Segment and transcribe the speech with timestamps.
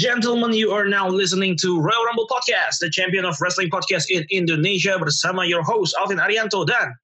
[0.00, 4.24] Gentlemen, you are now listening to Royal Rumble Podcast, the champion of wrestling podcast in
[4.32, 6.96] Indonesia bersama your host Alvin Arianto dan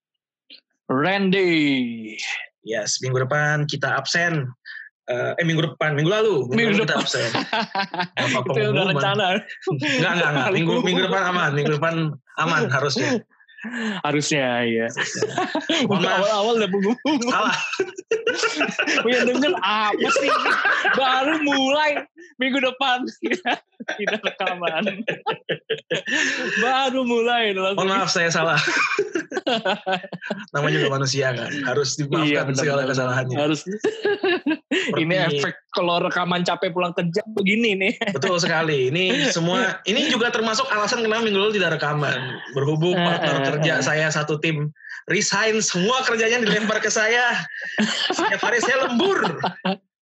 [0.89, 2.17] Randy.
[2.65, 4.49] yes, minggu depan kita absen.
[5.13, 6.89] Eh, eh minggu depan, minggu lalu, Minggu lalu depan.
[6.89, 7.31] kita absen.
[8.17, 9.29] Apa Itu udah rencana.
[9.45, 10.51] Enggak, enggak, enggak.
[10.57, 11.95] Minggu, minggu depan aman, minggu depan
[12.41, 13.21] aman harusnya.
[14.03, 14.87] Harusnya ya.
[15.89, 16.71] Awal-awal udah.
[17.31, 17.59] Salah.
[19.03, 20.31] Punya denger apa sih?
[20.95, 22.05] Baru mulai
[22.41, 23.07] minggu depan.
[23.77, 24.85] Tidak rekaman.
[26.61, 27.55] Baru mulai.
[27.55, 27.85] langsung.
[27.85, 28.59] Mohon maaf saya salah.
[30.55, 32.91] Namanya juga manusia kan, harus Iya, dimaafkan benar, segala benar.
[32.93, 33.37] kesalahannya.
[33.39, 33.61] Harus.
[34.97, 37.93] Ini efek kalau rekaman capek pulang kerja begini nih.
[38.17, 38.89] Betul sekali.
[38.91, 42.17] Ini semua ini juga termasuk alasan kenapa minggu lalu tidak rekaman.
[42.57, 43.85] Berhubung Eh, partner eh, kerja eh.
[43.85, 44.73] saya satu tim
[45.07, 47.45] resign, semua kerjanya dilempar ke saya.
[48.11, 49.21] Setiap hari saya lembur.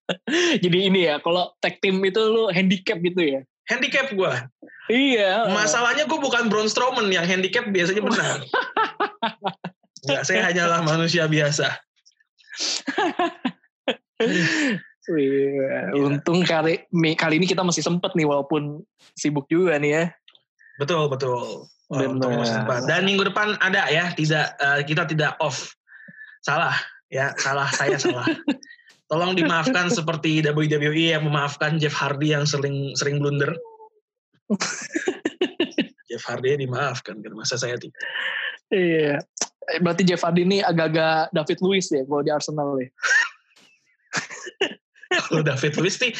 [0.64, 3.40] Jadi ini ya, kalau tag team itu lu handicap gitu ya.
[3.68, 4.48] Handicap gua.
[4.92, 5.48] Iya.
[5.48, 8.44] Masalahnya gue bukan Braun Strowman yang handicap biasanya benar.
[10.04, 11.72] Enggak, saya hanyalah manusia biasa.
[15.04, 16.80] Iya, untung kali
[17.12, 18.80] kali ini kita masih sempet nih walaupun
[19.12, 20.04] sibuk juga nih ya.
[20.80, 21.68] Betul, betul.
[21.92, 22.88] Oh, masa depan.
[22.88, 25.76] Dan minggu depan ada ya, tidak eh, kita tidak off.
[26.40, 26.72] Salah,
[27.12, 28.24] ya, salah saya salah.
[29.14, 33.54] Tolong dimaafkan seperti WWE yang memaafkan Jeff Hardy yang sering sering blunder.
[36.10, 37.94] Jeff Hardy dimaafkan kan masa saya tidak.
[38.74, 39.22] Iya.
[39.70, 42.90] Eh, Berarti Jeff Hardy ini agak-agak David Luiz ya kalau di Arsenal ya.
[45.14, 46.10] Kalau David Luiz nih,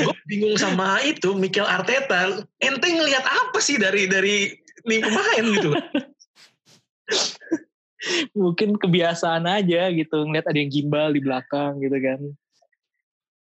[0.00, 2.40] gue bingung sama itu Mikel Arteta.
[2.56, 4.48] Ente ngelihat apa sih dari dari
[4.88, 5.76] nih pemain gitu?
[8.32, 12.20] Mungkin kebiasaan aja gitu ngeliat ada yang gimbal di belakang gitu kan.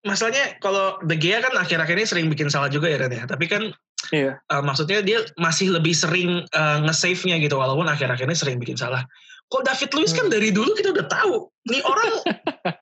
[0.00, 3.24] Masalahnya kalau De Gea kan akhir-akhir ini sering bikin salah juga ya Ren ya.
[3.28, 3.70] Tapi kan
[4.10, 4.40] Iya.
[4.48, 9.04] Uh, maksudnya dia masih lebih sering uh, nge-save-nya gitu walaupun akhir-akhir ini sering bikin salah.
[9.52, 10.34] Kok David Luiz kan Hmm.
[10.34, 12.10] dari dulu kita udah tahu nih orang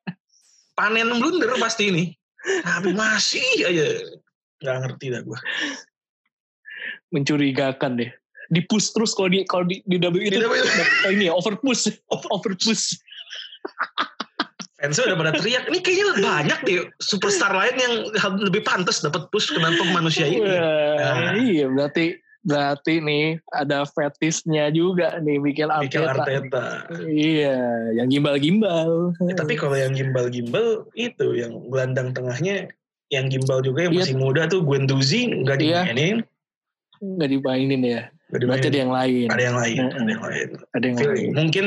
[0.79, 2.05] panen blunder pasti ini.
[2.65, 3.87] Tapi masih aja
[4.63, 5.39] nggak ngerti dah gue.
[7.13, 8.11] Mencurigakan deh.
[8.49, 11.55] Di push terus kalau di kalau di di WWE itu Di dapet ini ya over
[11.61, 12.97] push, over push.
[14.79, 17.95] Fansnya udah pada teriak, ini kayaknya banyak deh superstar lain yang
[18.39, 20.39] lebih pantas dapat push kenapa manusia ini.
[20.39, 21.35] Nah.
[21.35, 22.15] Iya berarti
[22.47, 26.23] berarti nih ada fetisnya juga nih Mikel Mikel Arteta.
[26.23, 26.67] Arteta.
[27.05, 27.59] Iya,
[27.99, 29.19] yang gimbal-gimbal.
[29.27, 32.71] Ya, tapi kalau yang gimbal-gimbal itu yang gelandang tengahnya
[33.11, 34.01] yang gimbal juga yang Iya.
[34.07, 35.91] masih muda tuh Guendouzi nggak Iya.
[35.91, 36.17] dimainin.
[37.03, 38.03] nggak dimainin ya.
[38.29, 39.27] Berarti ada yang lain.
[39.33, 39.97] ada yang lain, Mm-mm.
[39.97, 40.49] ada yang lain.
[40.77, 41.29] Ada yang Feel- lain.
[41.33, 41.67] Mungkin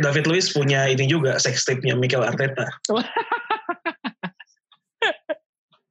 [0.00, 2.64] David Luiz punya ini juga sex tape-nya Mikel Arteta.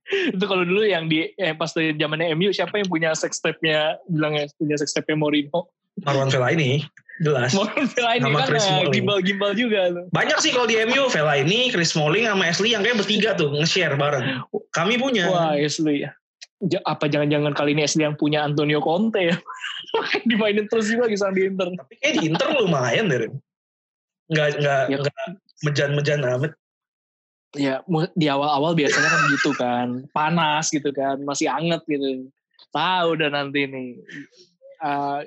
[0.08, 4.00] Itu kalau dulu yang di eh, pas dari zamannya MU siapa yang punya sex tape-nya
[4.08, 5.68] bilangnya punya sex tape-nya Mourinho.
[6.02, 6.86] Marwan Fellaini,
[7.20, 7.52] jelas.
[7.52, 8.94] Mourinho ini Sama kan Chris eh, Smalling.
[8.96, 10.06] gimbal-gimbal juga tuh.
[10.16, 14.00] Banyak sih kalau di MU, Fellaini, Chris Smalling sama Ashley yang kayak bertiga tuh nge-share
[14.00, 14.42] bareng.
[14.72, 15.28] Kami punya.
[15.28, 16.08] Wah, Ashley.
[16.86, 19.38] Apa jangan-jangan kali ini Ashley yang punya Antonio Conte ya?
[20.30, 21.68] Dimainin terus juga lagi di Inter.
[21.78, 23.30] Tapi kayak di Inter lumayan deh.
[24.28, 24.98] Nggak, nggak, Ya.
[25.00, 25.18] nggak
[25.64, 26.52] mejan-mejan amat.
[27.56, 27.80] Ya,
[28.14, 29.88] di awal-awal biasanya kan gitu kan.
[30.12, 32.28] Panas gitu kan, masih anget gitu.
[32.74, 33.88] Tahu udah nanti nih
[34.78, 35.20] eh,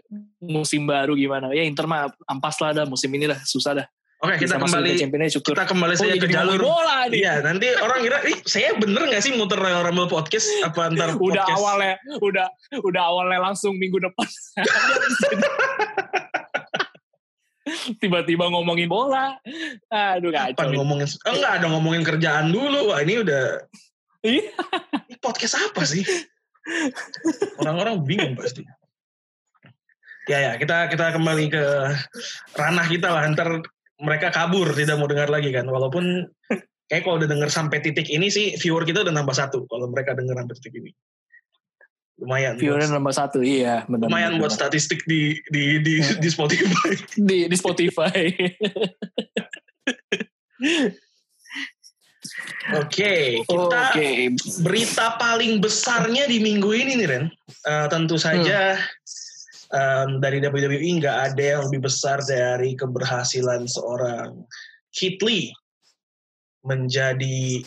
[0.43, 1.51] musim baru gimana.
[1.55, 3.87] Ya Inter mah ampas lah dah musim ini dah susah dah.
[4.20, 5.00] Oke, kita kembali
[5.32, 7.25] kita kembali Oh, saja jadi ke jalur bola nih.
[7.25, 10.44] Iya, nanti orang kira, ih saya bener gak sih muter Royal Rumble podcast?
[10.60, 11.56] Apa ntar Udah podcast?
[11.56, 12.47] awalnya, udah
[12.84, 14.28] udah awalnya langsung minggu depan.
[18.03, 19.41] Tiba-tiba ngomongin bola.
[19.88, 20.69] Aduh Apa kacau.
[20.76, 22.92] ngomongin, oh, enggak ada ngomongin kerjaan dulu.
[22.92, 23.64] Wah ini udah,
[24.20, 24.52] Iya.
[25.25, 26.04] podcast apa sih?
[27.56, 28.69] Orang-orang bingung pasti.
[30.28, 31.62] Ya ya, kita kita kembali ke
[32.52, 33.25] ranah kita lah.
[33.32, 33.64] Ntar
[34.00, 35.69] mereka kabur, tidak mau dengar lagi kan.
[35.69, 36.26] Walaupun
[36.88, 39.69] kayak kalau udah denger sampai titik ini sih, viewer kita udah nambah satu.
[39.69, 40.91] Kalau mereka denger sampai titik ini.
[42.20, 42.61] Lumayan.
[42.61, 43.88] Viewernya nomor satu, iya.
[43.88, 46.93] Benar, lumayan benar, buat statistik di di di, di Spotify.
[47.17, 48.20] di, di Spotify.
[52.70, 54.37] Oke, kita Oke.
[54.61, 57.25] berita paling besarnya di minggu ini nih Ren.
[57.49, 58.76] Eh, tentu saja
[59.70, 64.44] em, dari WWE nggak ada yang lebih besar dari keberhasilan seorang
[64.90, 65.55] Keith Lee
[66.67, 67.64] menjadi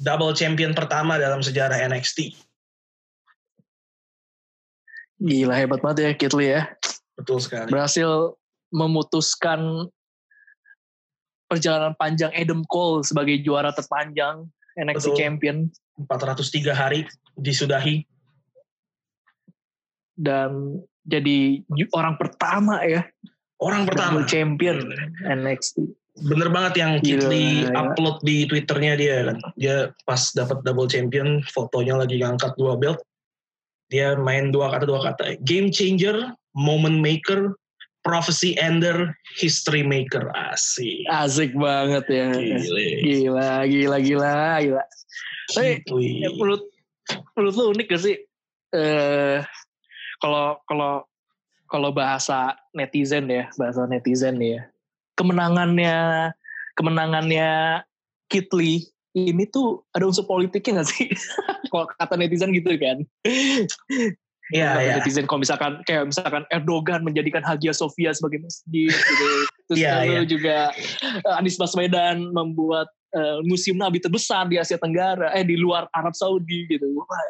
[0.00, 2.32] double champion pertama dalam sejarah NXT.
[5.22, 6.66] Gila hebat banget ya Kit Lee ya.
[7.14, 7.70] Betul sekali.
[7.70, 8.34] Berhasil
[8.74, 9.86] memutuskan
[11.46, 15.18] perjalanan panjang Adam Cole sebagai juara terpanjang NXT Betul.
[15.20, 15.58] Champion.
[16.08, 17.04] 403 hari
[17.36, 18.08] disudahi
[20.16, 21.62] dan jadi
[21.94, 23.06] orang pertama ya.
[23.62, 24.26] Orang pertama.
[24.26, 24.90] champion
[25.22, 29.16] NXT bener banget yang Kit Lee upload di twitternya dia.
[29.32, 33.00] Kan dia pas dapat double champion fotonya lagi ngangkat dua belt.
[33.88, 35.40] Dia main dua kata dua kata.
[35.44, 37.56] Game changer moment maker
[38.04, 40.28] prophecy ender history maker.
[40.52, 41.08] Asik.
[41.08, 42.28] Asik banget ya.
[42.36, 44.84] Gila gila gila gila, gila.
[45.52, 46.64] tapi ya, menurut
[47.36, 48.16] menurut lu unik gak sih?
[48.72, 49.44] Eh
[50.22, 51.02] kalau kalau
[51.66, 54.70] kalau bahasa netizen ya bahasa netizen ya
[55.18, 56.30] kemenangannya
[56.78, 57.82] kemenangannya
[58.30, 61.08] Kitli ini tuh ada unsur politiknya gak sih?
[61.72, 63.04] kalau kata netizen gitu kan.
[64.52, 64.92] Iya, iya.
[64.96, 69.28] Netizen kalau misalkan kayak misalkan Erdogan menjadikan Hagia Sophia sebagai masjid gitu.
[69.70, 70.24] Terus yeah, yeah.
[70.24, 70.72] juga
[71.38, 76.68] Anies Baswedan membuat uh, museum Nabi terbesar di Asia Tenggara, eh di luar Arab Saudi
[76.68, 76.84] gitu.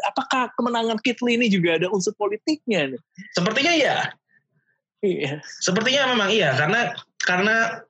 [0.09, 2.97] Apakah kemenangan Kitli ini juga ada unsur politiknya?
[3.35, 3.97] Sepertinya iya.
[5.03, 5.43] Iya.
[5.63, 6.95] Sepertinya memang iya karena
[7.27, 7.83] karena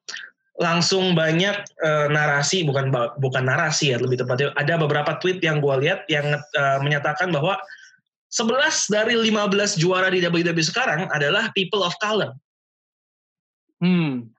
[0.60, 5.74] langsung banyak uh, narasi bukan bukan narasi ya lebih tepatnya ada beberapa tweet yang gue
[5.80, 7.56] lihat yang uh, menyatakan bahwa
[8.32, 12.32] 11 dari 15 juara di WWE sekarang adalah people of color.
[13.84, 14.32] Hmm,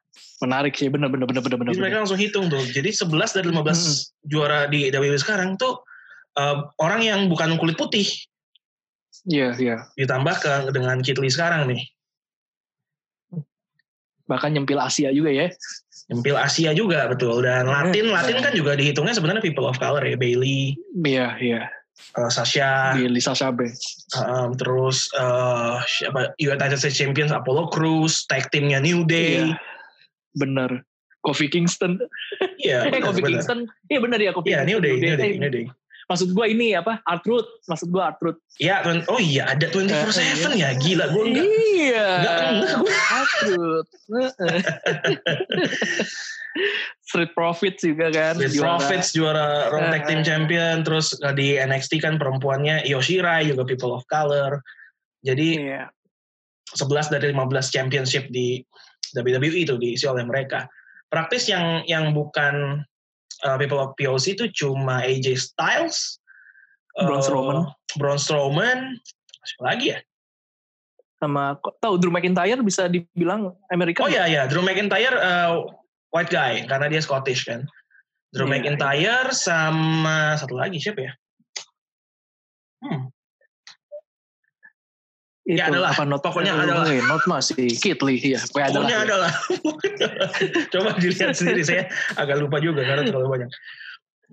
[0.44, 1.74] menarik sih benar benar benar benar benar.
[1.74, 2.62] mereka langsung hitung tuh.
[2.62, 3.94] Jadi 11 dari 15 hmm.
[4.30, 5.81] juara di WWE sekarang tuh
[6.38, 8.06] uh, orang yang bukan kulit putih.
[9.24, 9.69] Iya, yeah, iya.
[9.98, 10.06] Yeah.
[10.06, 11.83] Ditambah ke dengan Kit Lee sekarang nih
[14.27, 15.51] bahkan nyempil Asia juga ya
[16.12, 20.15] nyempil Asia juga betul dan Latin Latin kan juga dihitungnya sebenarnya people of color ya
[20.15, 21.62] Bailey iya iya
[22.15, 28.80] uh, Sasha Bailey Sasha um, terus uh, siapa United States Champions Apollo Crews tag teamnya
[28.80, 29.60] New Day iya,
[30.38, 30.83] bener.
[31.24, 32.03] Kofi Kingston.
[32.59, 33.69] Iya eh, Kofi Kingston.
[33.88, 35.65] Iya bener ya Kofi iya New Day New Day, New Day
[36.09, 37.00] maksud gue ini apa?
[37.07, 40.69] Artruth maksud gue Artruth Iya, oh iya ada 24/7 uh, iya.
[40.69, 42.07] ya gila gue enggak iya.
[42.53, 43.89] enggak gue Artruth
[47.09, 48.77] Street Profits juga kan Street juara.
[48.77, 54.06] Profits juara Raw Tag Team Champion terus di NXT kan perempuannya Yoshirai juga People of
[54.06, 54.62] Color.
[55.25, 55.89] Jadi yeah.
[56.77, 58.62] 11 dari 15 championship di
[59.15, 60.65] WWE itu diisi oleh mereka
[61.13, 62.81] praktis yang yang bukan
[63.45, 66.18] uh, people of POC itu cuma AJ Styles,
[66.98, 67.57] Braun uh, Strowman,
[68.01, 68.98] Braun Strowman,
[69.45, 70.00] siapa lagi ya?
[71.21, 74.01] Sama tahu Drew McIntyre bisa dibilang Amerika?
[74.01, 75.69] Oh iya iya, Drew McIntyre uh,
[76.10, 77.69] white guy karena dia Scottish kan.
[78.33, 79.38] Drew yeah, McIntyre yeah.
[79.38, 81.13] sama satu lagi siapa ya?
[82.83, 83.12] Hmm,
[85.44, 85.92] itu ya adalah.
[85.92, 86.88] apa not pokoknya adalah.
[86.88, 90.31] not masih Kitli ya pokoknya, pokoknya adalah, adalah.
[90.74, 91.84] coba dilihat sendiri saya
[92.16, 93.51] agak lupa juga karena terlalu banyak.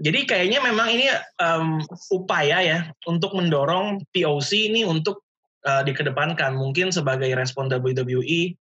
[0.00, 1.10] Jadi kayaknya memang ini
[1.42, 1.82] um,
[2.14, 2.78] upaya ya
[3.10, 5.26] untuk mendorong POC ini untuk
[5.66, 6.54] uh, dikedepankan.
[6.54, 8.54] Mungkin sebagai respon WWE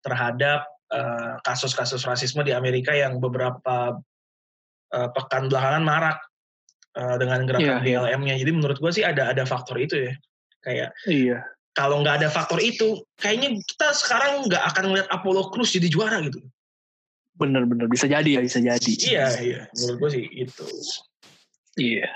[0.00, 3.98] terhadap uh, kasus-kasus rasisme di Amerika yang beberapa
[4.94, 6.18] uh, pekan belakangan marak
[6.94, 8.38] uh, dengan gerakan yeah, BLM-nya.
[8.38, 10.14] Jadi menurut gue sih ada ada faktor itu ya.
[10.62, 11.42] Kayak iya
[11.76, 16.18] kalau nggak ada faktor itu, kayaknya kita sekarang nggak akan melihat Apollo Cruz jadi juara
[16.24, 16.42] gitu.
[17.38, 18.92] Bener-bener bisa jadi ya, bisa jadi.
[18.98, 19.60] Iya, iya.
[19.78, 20.64] Menurut gue sih itu.
[21.78, 22.10] Iya.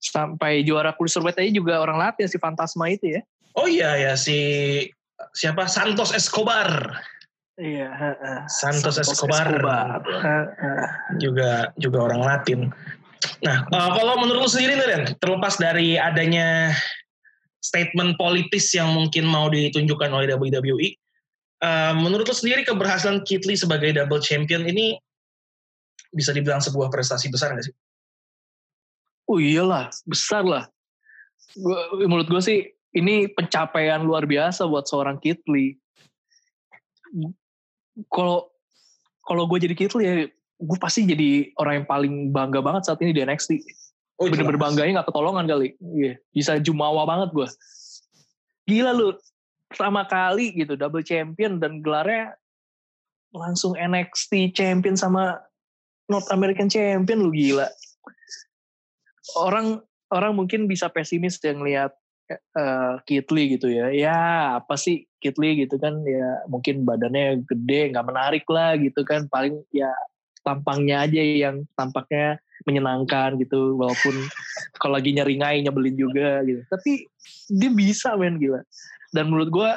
[0.00, 3.22] Sampai juara cruiserweight aja juga orang latih si Fantasma itu ya.
[3.56, 4.38] Oh iya ya si
[5.32, 7.00] siapa Santos Escobar.
[7.60, 7.92] Iya.
[8.48, 9.48] Santos, Santos Escobar.
[9.48, 10.00] Escobar.
[11.20, 12.60] juga juga orang Latin.
[13.44, 16.72] Nah, uh, kalau menurut lu sendiri nih Ren, terlepas dari adanya
[17.60, 20.96] statement politis yang mungkin mau ditunjukkan oleh WWE.
[21.60, 24.96] Uh, menurut lo sendiri keberhasilan Kit Lee sebagai double champion ini
[26.10, 27.76] bisa dibilang sebuah prestasi besar nggak sih?
[29.28, 30.64] Oh iyalah, besar lah.
[31.54, 32.58] Gua, menurut gue sih
[32.96, 35.78] ini pencapaian luar biasa buat seorang Kit Lee.
[38.10, 38.50] Kalau
[39.22, 40.14] kalau gue jadi Kit Lee ya,
[40.58, 43.60] gue pasti jadi orang yang paling bangga banget saat ini di NXT.
[44.20, 45.72] Oh, bener-bener bangganya gak ketolongan kali.
[45.80, 47.48] Iya, bisa jumawa banget gue.
[48.68, 49.16] Gila lu,
[49.72, 52.36] pertama kali gitu double champion dan gelarnya
[53.32, 55.40] langsung NXT champion sama
[56.10, 57.70] North American champion lu gila.
[59.40, 61.94] Orang orang mungkin bisa pesimis yang lihat
[62.58, 63.94] uh, Kit Lee gitu ya.
[63.94, 64.18] Ya
[64.58, 69.30] apa sih Kit Lee gitu kan ya mungkin badannya gede nggak menarik lah gitu kan
[69.30, 69.88] paling ya
[70.40, 74.14] tampangnya aja yang tampaknya menyenangkan gitu walaupun
[74.76, 76.60] kalau lagi nyeringai nyebelin juga gitu.
[76.68, 77.08] Tapi
[77.48, 78.60] dia bisa men gila.
[79.10, 79.70] Dan menurut gue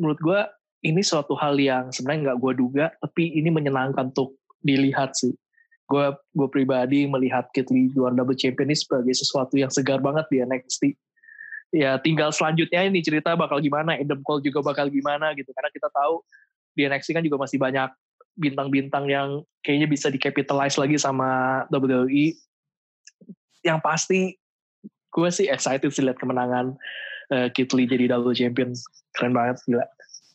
[0.00, 0.40] menurut gue
[0.84, 5.32] ini suatu hal yang sebenarnya nggak gue duga tapi ini menyenangkan untuk dilihat sih.
[5.84, 10.40] Gue gue pribadi melihat Kit juara double champion ini sebagai sesuatu yang segar banget di
[10.40, 10.96] NXT
[11.74, 15.50] ya tinggal selanjutnya ini cerita bakal gimana Adam Cole juga bakal gimana gitu.
[15.50, 16.22] Karena kita tahu
[16.70, 17.90] di NXT kan juga masih banyak
[18.34, 19.28] bintang-bintang yang
[19.62, 22.34] kayaknya bisa dicapitalize lagi sama WWE
[23.64, 24.36] yang pasti
[25.14, 26.74] gue sih excited sih lihat kemenangan
[27.30, 28.74] uh, Kit Lee jadi double champion
[29.14, 29.86] keren banget gila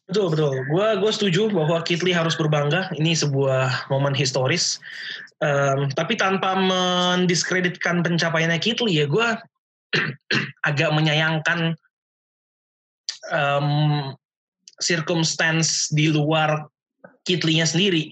[0.09, 0.57] Betul betul.
[0.73, 2.89] Gue gue setuju bahwa Kit Lee harus berbangga.
[2.97, 4.81] Ini sebuah momen historis.
[5.37, 9.27] Um, tapi tanpa mendiskreditkan pencapaiannya Kit Lee ya gue
[10.69, 11.77] agak menyayangkan
[13.29, 14.17] um,
[14.81, 16.65] circumstance di luar
[17.27, 18.11] Kit Lee-nya sendiri,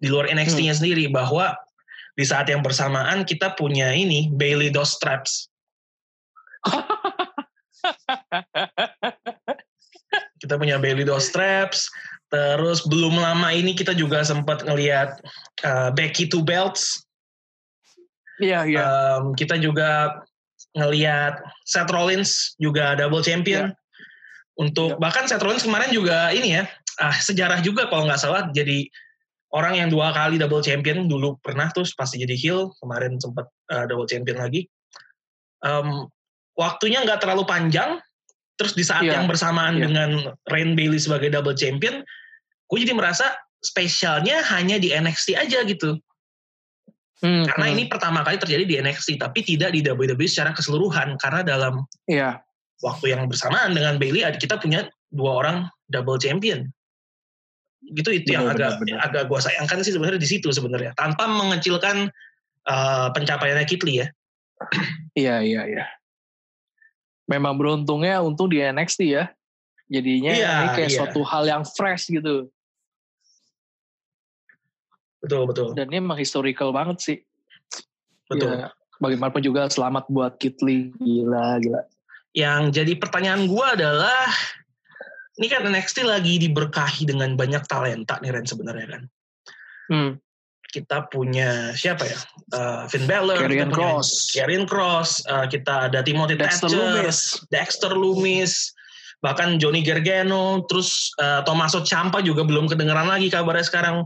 [0.00, 0.80] di luar NXT-nya hmm.
[0.80, 1.56] sendiri bahwa
[2.16, 5.48] di saat yang bersamaan kita punya ini Bailey Dos Straps.
[10.42, 11.90] kita punya Bailey Doll Straps.
[12.26, 15.22] Terus belum lama ini kita juga sempat ngelihat
[15.62, 17.06] uh, Becky Two Belts.
[18.42, 18.76] Iya, yeah, iya.
[18.76, 18.88] Yeah.
[19.22, 20.20] Um, kita juga
[20.76, 23.72] ngelihat Seth Rollins juga double champion.
[23.72, 23.78] Yeah.
[24.60, 25.00] Untuk yeah.
[25.00, 26.64] bahkan Seth Rollins kemarin juga ini ya,
[27.02, 28.88] ah sejarah juga kalau nggak salah jadi
[29.52, 33.84] orang yang dua kali double champion dulu pernah terus pasti jadi heel kemarin sempat uh,
[33.88, 34.68] double champion lagi.
[35.64, 36.08] Um,
[36.56, 38.00] waktunya nggak terlalu panjang
[38.56, 39.20] Terus di saat yeah.
[39.20, 39.84] yang bersamaan yeah.
[39.88, 40.10] dengan
[40.48, 42.00] Rain Bailey sebagai double champion,
[42.72, 46.00] gue jadi merasa spesialnya hanya di NXT aja gitu.
[47.24, 47.74] Hmm, karena hmm.
[47.76, 51.20] ini pertama kali terjadi di NXT, tapi tidak di WWE secara keseluruhan.
[51.20, 52.40] Karena dalam yeah.
[52.80, 55.56] waktu yang bersamaan dengan Bailey, kita punya dua orang
[55.92, 56.72] double champion.
[57.86, 58.98] Gitu itu benar, yang agak benar.
[59.06, 60.94] agak gue sayangkan sih sebenarnya di situ sebenarnya.
[60.98, 62.10] Tanpa mengecilkan
[62.66, 64.08] uh, pencapaiannya Kit Lee ya.
[65.16, 65.84] Iya iya iya
[67.26, 69.30] memang beruntungnya untung di NXT ya.
[69.86, 70.98] Jadinya iya, ini kayak iya.
[70.98, 72.50] suatu hal yang fresh gitu.
[75.22, 75.68] Betul, betul.
[75.78, 77.18] Dan ini emang historical banget sih.
[78.26, 78.66] Betul.
[78.66, 80.90] Ya, bagaimanapun juga selamat buat Kitli.
[80.98, 81.82] Gila, gila.
[82.34, 84.26] Yang jadi pertanyaan gue adalah,
[85.36, 89.02] ini kan NXT lagi diberkahi dengan banyak talenta nih Ren sebenarnya kan.
[89.86, 90.12] Hmm
[90.76, 92.18] kita punya siapa ya?
[92.52, 97.18] Uh, Finn Balor, Karrion Cross, Karrion Cross, uh, kita ada Timothy Dexter Thatcher, Loomis.
[97.48, 98.52] Dexter Loomis,
[99.24, 104.04] bahkan Johnny Gargano, terus uh, Tommaso Ciampa juga belum kedengeran lagi kabarnya sekarang.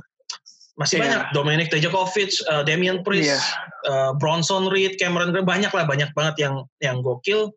[0.78, 1.04] Masih yeah.
[1.04, 3.42] banyak Dominic Dijakovic, uh, Damian Priest, yeah.
[3.90, 7.50] uh, Bronson Reed, Cameron Grimes, banyak lah banyak banget yang yang gokil.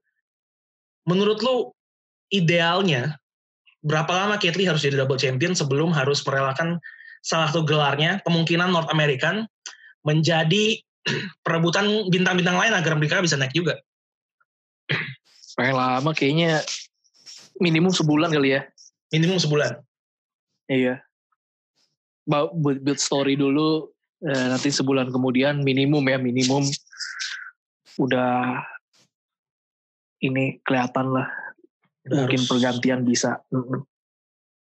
[1.06, 1.70] Menurut lu
[2.34, 3.15] idealnya
[3.84, 6.80] berapa lama Lee harus jadi double champion sebelum harus merelakan
[7.24, 9.48] salah satu gelarnya kemungkinan North American
[10.08, 10.80] menjadi
[11.46, 13.80] perebutan bintang-bintang lain agar mereka bisa naik juga.
[15.60, 16.63] Paling lama kayaknya
[17.60, 18.62] minimum sebulan kali ya.
[19.13, 19.78] Minimum sebulan.
[20.72, 21.04] Iya.
[22.25, 23.92] Buat build story dulu,
[24.24, 26.63] eh, nanti sebulan kemudian minimum ya minimum
[28.00, 28.63] udah
[30.24, 31.43] ini kelihatan lah.
[32.03, 33.39] Udah Mungkin harus, pergantian bisa.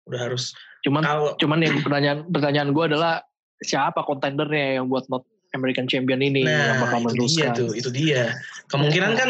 [0.07, 0.55] Udah harus
[0.85, 3.19] Cuman Kalo, cuman yang pertanyaan pertanyaan gue adalah
[3.59, 7.51] siapa kontendernya yang buat not American Champion ini nah, yang bakal meneruskan.
[7.51, 8.23] Itu dia tuh, itu dia.
[8.71, 9.29] Kemungkinan kan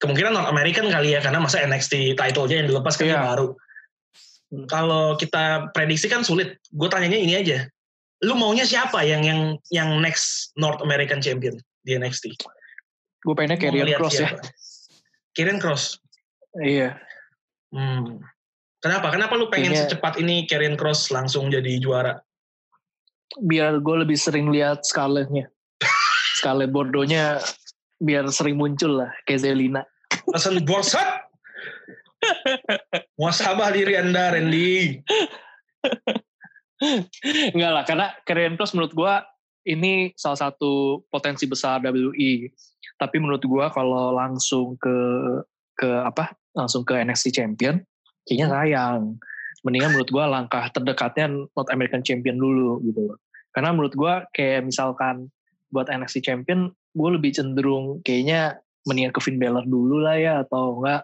[0.00, 3.24] kemungkinan North American kali ya karena masa NXT title-nya yang dilepas kan yeah.
[3.24, 3.48] baru.
[4.48, 4.66] Hmm.
[4.70, 6.56] Kalau kita prediksi kan sulit.
[6.72, 7.68] Gue tanyanya ini aja.
[8.24, 9.40] Lu maunya siapa yang yang
[9.72, 12.36] yang next North American Champion di NXT?
[13.24, 14.32] Gue pengennya Karrion Cross ya.
[14.32, 14.40] siapa?
[14.40, 14.48] ya.
[15.36, 16.00] Karrion Cross.
[16.58, 16.98] Iya.
[17.70, 18.18] Hmm.
[18.80, 19.12] Kenapa?
[19.12, 22.16] Kenapa lu pengen Kayaknya, secepat ini Karen Cross langsung jadi juara?
[23.44, 25.46] Biar gue lebih sering lihat Scarlett-nya.
[26.40, 27.38] Scarlett Bordeaux-nya
[28.00, 29.84] biar sering muncul lah, kayak Zelina.
[30.32, 31.28] Pesan borsat?
[33.20, 35.04] Muasabah diri anda, Randy.
[37.52, 39.14] Enggak lah, karena Karen Cross menurut gue
[39.68, 42.48] ini salah satu potensi besar WWE.
[42.96, 44.96] Tapi menurut gue kalau langsung ke
[45.76, 46.39] ke apa?
[46.56, 47.78] Langsung ke NXT Champion,
[48.26, 49.18] kayaknya sayang.
[49.60, 53.18] Mendingan menurut gue langkah terdekatnya North American Champion dulu gitu loh.
[53.52, 55.28] Karena menurut gue kayak misalkan
[55.70, 60.80] buat NXT Champion, gue lebih cenderung kayaknya mendingan ke Finn Balor dulu lah ya atau
[60.80, 61.02] enggak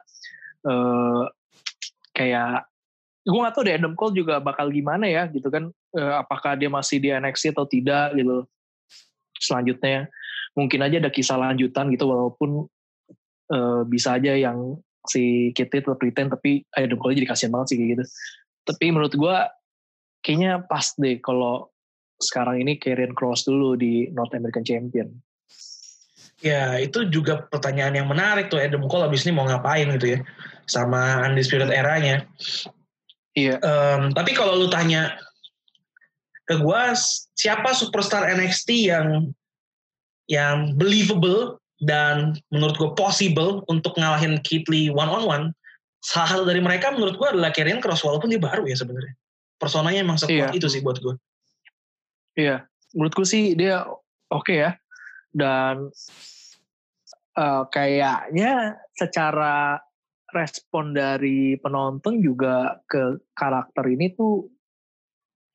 [0.67, 1.23] uh,
[2.17, 2.65] kayak
[3.27, 6.71] gue gak tau deh Adam Cole juga bakal gimana ya gitu kan uh, apakah dia
[6.71, 8.47] masih di NXT atau tidak gitu
[9.37, 10.09] selanjutnya
[10.57, 12.65] mungkin aja ada kisah lanjutan gitu walaupun
[13.53, 17.77] uh, bisa aja yang si Kitty tetap retain tapi Adam Cole jadi kasihan banget sih
[17.79, 18.05] kayak gitu.
[18.67, 19.37] Tapi menurut gue
[20.27, 21.71] kayaknya pas deh kalau
[22.19, 25.09] sekarang ini Karrion Cross dulu di North American Champion.
[26.45, 30.21] Ya itu juga pertanyaan yang menarik tuh Adam Cole abis ini mau ngapain gitu ya
[30.69, 32.27] sama Undisputed eranya.
[33.37, 33.61] Iya.
[33.61, 35.17] Um, tapi kalau lu tanya
[36.47, 36.83] ke gue
[37.35, 39.35] siapa superstar NXT yang
[40.27, 45.45] yang believable dan menurut gue possible untuk ngalahin Keith Lee one on one.
[46.01, 49.13] Salah satu dari mereka menurut gue adalah Karrion Cross walaupun dia baru ya sebenarnya.
[49.61, 50.57] Personanya emang sekuat Iya.
[50.57, 51.15] itu sih buat gue.
[52.37, 53.85] Iya, menurutku sih dia
[54.31, 54.77] oke ya.
[55.33, 55.91] Dan
[57.37, 59.81] eh, kayaknya secara
[60.33, 64.49] respon dari penonton juga ke karakter ini tuh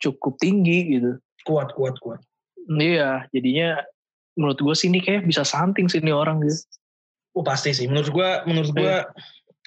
[0.02, 1.12] cukup tinggi gitu.
[1.46, 2.22] Kuat, kuat, kuat.
[2.70, 3.82] Iya, jadinya
[4.42, 6.58] menurut gue sih ini kayak bisa something sih ini orang gitu.
[7.38, 7.86] Oh pasti sih.
[7.86, 8.96] Menurut gue, menurut gue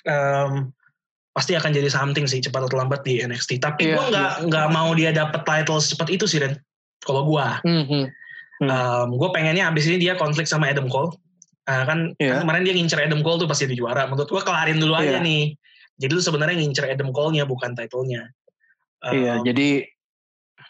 [0.04, 0.74] em,
[1.32, 3.62] pasti akan jadi something sih cepat atau lambat di NXT.
[3.62, 6.58] Tapi Iya, gue nggak nggak mau dia dapet title secepat itu sih Ren.
[7.06, 8.02] Kalau gue, Mhm.
[8.64, 9.10] Hmm.
[9.14, 11.10] gue pengennya abis ini dia konflik sama Adam Cole.
[11.64, 12.38] Ah, kan, Iya.
[12.38, 14.04] kan kemarin dia ngincer Adam Cole tuh pasti di juara.
[14.04, 15.24] Menurut gue kelarin dulu aja Iya.
[15.24, 15.56] nih.
[15.96, 18.28] Jadi lu sebenarnya ngincer Adam Cole-nya bukan title-nya.
[19.10, 19.68] Iya, Em, jadi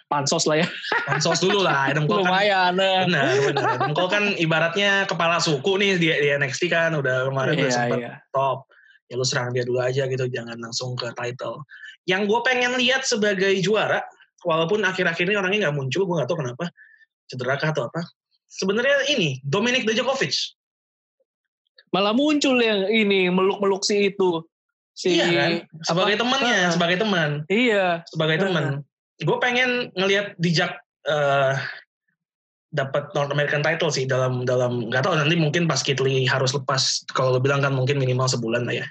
[0.06, 0.68] pansos lah ya.
[1.04, 1.86] pansos dulu lah.
[1.90, 2.72] Adam Cole kan Lumayan.
[2.78, 3.00] eh.
[3.08, 3.64] Benar, benar.
[3.76, 7.74] Adam Cole kan ibaratnya kepala suku nih di, di NXT kan udah kemarin udah Iya,
[7.74, 8.12] sempat iya.
[8.30, 8.68] top.
[9.04, 11.60] Ya lu serang dia dulu aja gitu, jangan langsung ke title.
[12.04, 14.00] Yang gue pengen lihat sebagai juara,
[14.44, 16.64] walaupun akhir-akhir ini orangnya nggak muncul, gue nggak tahu kenapa,
[17.28, 18.00] cedera kah atau apa.
[18.48, 20.32] Sebenarnya ini Dominic Dijakovic.
[21.92, 24.42] Malah muncul yang ini meluk-meluk si itu.
[24.94, 25.50] Si iya kan?
[25.82, 26.22] Sebagai apa?
[26.22, 26.70] temannya, Ah.
[26.70, 27.86] sebagai teman, Iya.
[28.08, 28.64] sebagai teman.
[29.22, 31.54] Gue pengen ngelihat Dijak eh
[32.74, 36.50] dapat North American title sih dalam dalam nggak tahu nanti mungkin pas Kit Lee harus
[36.50, 38.86] lepas kalau lo bilang kan mungkin minimal sebulan lah ya.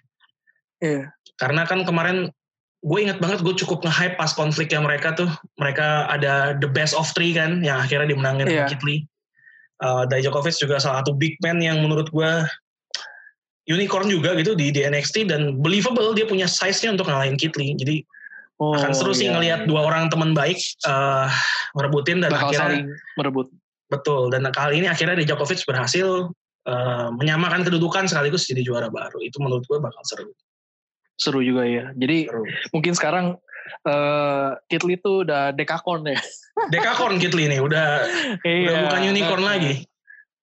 [0.80, 1.12] Iya.
[1.36, 2.32] Karena kan kemarin
[2.84, 5.28] gue inget banget gue cukup nge-hype pas konfliknya mereka tuh.
[5.60, 8.64] Mereka ada the best of three kan yang akhirnya dimenangin Iya.
[8.64, 9.02] sama Kit Lee.
[9.84, 12.32] Uh, Dijakovic juga salah satu big man yang menurut gue
[13.68, 17.76] unicorn juga gitu di, di NXT dan believable dia punya size-nya untuk ngalahin Kit Lee.
[17.76, 18.00] Jadi
[18.62, 19.34] Oh, akan seru sih iya.
[19.34, 21.26] ngelihat dua orang teman baik uh,
[21.74, 22.86] merebutin dan bakal akhirnya saling
[23.18, 23.48] merebut.
[23.90, 26.30] betul dan kali ini akhirnya Dijakovic berhasil
[26.70, 29.20] uh, menyamakan kedudukan sekaligus jadi juara baru.
[29.26, 30.32] Itu menurut gue bakal seru.
[31.18, 31.90] Seru juga ya.
[31.98, 32.46] Jadi seru.
[32.74, 33.26] mungkin sekarang
[33.88, 36.20] eh Kit Lee tuh udah dekakon ya.
[36.74, 38.06] Dekakorn Kit Lee nih udah
[38.46, 39.74] udah bukan unicorn lagi.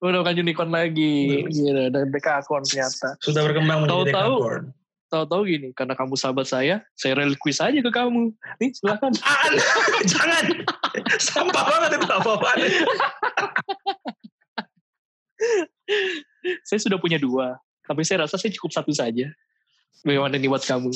[0.01, 1.47] Udah bukan unicorn lagi.
[1.47, 3.15] Iya, udah dekakon ternyata.
[3.23, 4.65] sudah berkembang menjadi dekakorn.
[5.11, 8.31] Tahu-tahu gini, karena kamu sahabat saya, saya relinquish aja ke kamu.
[8.63, 9.11] Nih, silakan.
[9.27, 9.51] Ah,
[10.15, 10.45] jangan.
[11.19, 12.59] Sampah banget itu apa-apaan.
[16.69, 19.27] saya sudah punya dua, tapi saya rasa saya cukup satu saja.
[20.07, 20.95] Bagaimana nih buat kamu?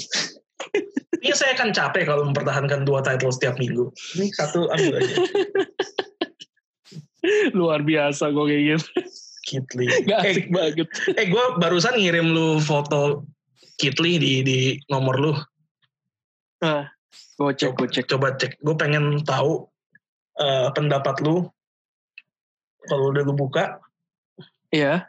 [1.20, 3.90] Ini saya akan capek kalau mempertahankan dua title setiap minggu.
[4.16, 5.14] Ini satu ambil aja.
[7.59, 8.87] Luar biasa gue kayak gitu.
[9.44, 9.88] Kit Lee.
[10.07, 10.88] Gak Eh, asik banget.
[11.16, 13.24] eh gue barusan ngirim lu foto
[13.76, 15.32] Kit Lee di, di nomor lu.
[16.62, 16.87] Nah,
[17.37, 18.06] gue cek, gue cek.
[18.08, 18.58] Coba cek.
[18.62, 19.66] Gue pengen tahu
[20.38, 21.46] eh, pendapat lu.
[22.84, 23.80] Kalau udah lu buka.
[24.74, 25.06] Iya,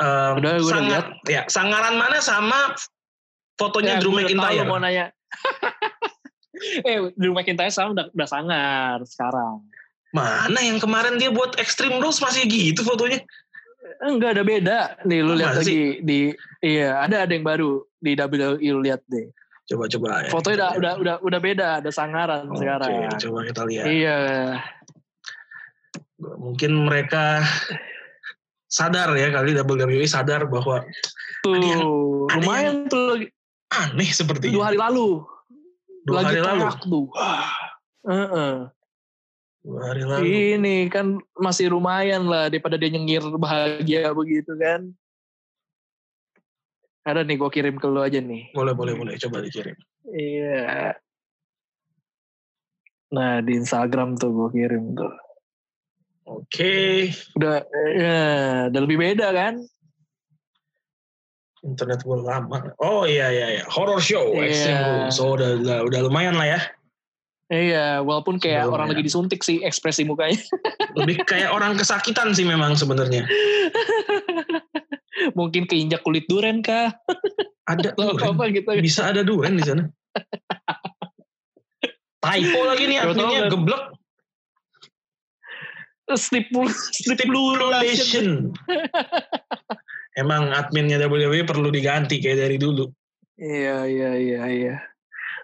[0.00, 2.72] em, Udah, gua udah sangat, ya, sangaran mana sama
[3.60, 4.64] fotonya Ya, Drew tahu McIntyre?
[4.64, 5.12] mau nanya.
[6.88, 9.60] eh, Drew McIntyre sekarang udah, udah sangar sekarang.
[10.16, 13.20] Mana yang kemarin dia buat Extreme Rules masih gitu fotonya?
[14.00, 14.78] Enggak ada beda.
[15.04, 19.02] Nih lu Oh, lihat lagi di iya ada ada yang baru di WWE lu lihat
[19.06, 19.30] deh.
[19.68, 20.30] Coba-coba ya.
[20.32, 23.12] Fotonya udah udah udah udah beda, ada sangaran Oke, sekarang.
[23.20, 23.84] coba kita lihat.
[23.84, 24.18] Iya.
[26.18, 27.44] Mungkin mereka
[28.66, 30.82] sadar ya kali WWE sadar bahwa
[31.46, 31.86] Tuh, Ada yang-
[32.26, 33.26] ada lumayan tuh lagi
[33.70, 35.22] aneh seperti dua hari lalu.
[36.02, 36.64] Dua lagi hari lalu.
[36.82, 37.04] tuh.
[37.14, 37.46] Wah.
[38.08, 38.52] Heeh.
[39.62, 40.22] Dua hari lalu.
[40.58, 44.90] Ini kan masih lumayan lah daripada dia nyengir bahagia begitu kan.
[47.08, 48.52] Ada nih gue kirim ke lu aja nih.
[48.52, 49.16] Boleh, boleh, boleh.
[49.16, 49.72] Coba dikirim.
[50.12, 50.92] Iya.
[53.16, 55.12] Nah di Instagram tuh gue kirim tuh.
[56.28, 57.08] Oke.
[57.40, 57.64] Udah,
[57.96, 58.20] ya,
[58.68, 59.64] udah lebih beda kan?
[61.64, 62.76] Internet gue lama.
[62.76, 63.64] Oh iya, iya, iya.
[63.72, 64.36] Horror show.
[64.36, 65.08] Iya.
[65.08, 66.60] So udah, udah, udah lumayan lah ya.
[67.48, 70.36] Iya, walaupun kayak Sudah orang lagi disuntik sih ekspresi mukanya.
[71.00, 73.24] Lebih kayak orang kesakitan sih memang sebenarnya.
[75.34, 76.94] Mungkin keinjak kulit duren kah?
[77.68, 78.22] Ada duren.
[78.22, 78.68] apa gitu.
[78.80, 79.84] Bisa ada duren di sana.
[82.18, 83.52] Typo lagi nih adminnya kan.
[83.52, 83.82] geblek.
[86.08, 88.56] Stipul, stipulation.
[90.20, 92.88] Emang adminnya WWE perlu diganti kayak dari dulu.
[93.38, 94.76] Iya, iya, iya, iya.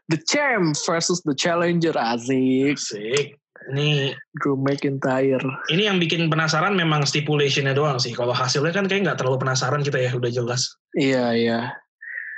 [0.09, 2.81] The Champ versus The Challenger Azik.
[2.81, 3.39] Asik.
[3.73, 5.41] Ini Drew McIntyre.
[5.73, 8.13] ini yang bikin penasaran memang stipulationnya doang sih.
[8.13, 10.77] Kalau hasilnya kan kayak nggak terlalu penasaran kita ya, udah jelas.
[10.93, 11.61] Iya, iya.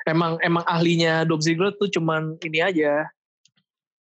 [0.06, 3.10] Emang emang ahlinya Dolph Ziggler tuh cuman ini aja.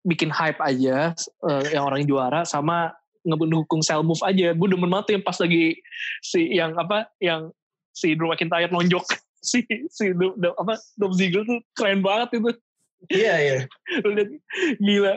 [0.04, 1.16] bikin hype aja
[1.48, 2.92] uh, yang orang juara sama
[3.24, 4.52] ngedukung sell move aja.
[4.52, 5.80] Gue demen banget yang pas lagi
[6.20, 7.56] si yang apa yang
[7.96, 9.00] si Drew McIntyre nonjok
[9.40, 12.52] si si do, do, apa Dom Ziggler tuh keren banget itu.
[13.12, 13.56] Iya iya.
[14.04, 14.30] Lu lihat
[14.80, 15.14] gila.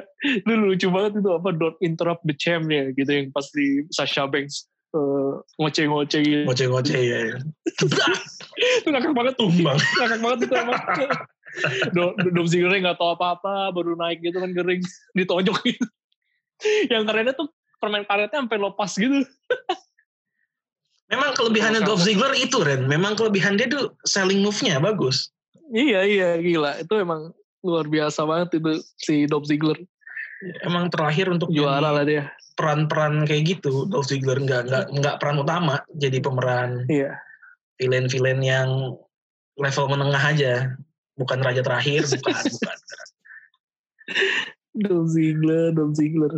[0.48, 4.26] Lu lucu banget itu apa don't interrupt the champ ya gitu yang pas di Sasha
[4.26, 6.42] Banks uh, ngoceh-ngoceh gitu.
[6.48, 7.18] Ngoceh-ngoceh ya.
[7.34, 7.38] ya.
[8.82, 9.78] itu ngakak banget Tumbang.
[10.00, 10.80] ngakak banget itu emang.
[11.96, 14.82] Dom, Dom Ziggler nggak tahu apa-apa baru naik gitu kan kering
[15.16, 15.86] ditonjok gitu.
[16.92, 17.48] Yang kerennya tuh
[17.80, 19.24] permen karetnya sampai lepas gitu.
[21.06, 22.90] Memang kelebihannya Dolph Ziggler itu Ren.
[22.90, 25.30] Memang kelebihan dia tuh selling move-nya bagus.
[25.70, 26.82] Iya iya gila.
[26.82, 27.30] Itu emang
[27.66, 29.76] luar biasa banget itu si Dolph Ziggler.
[30.62, 32.30] Emang terakhir untuk Juara lah dia.
[32.56, 37.12] peran-peran kayak gitu Dolph Ziggler nggak nggak nggak peran utama jadi pemeran Iya.
[37.76, 38.96] villain-villain yang
[39.60, 40.72] level menengah aja
[41.20, 42.78] bukan raja terakhir bukan bukan
[44.76, 46.32] Dolph Ziggler, Dolph Ziggler.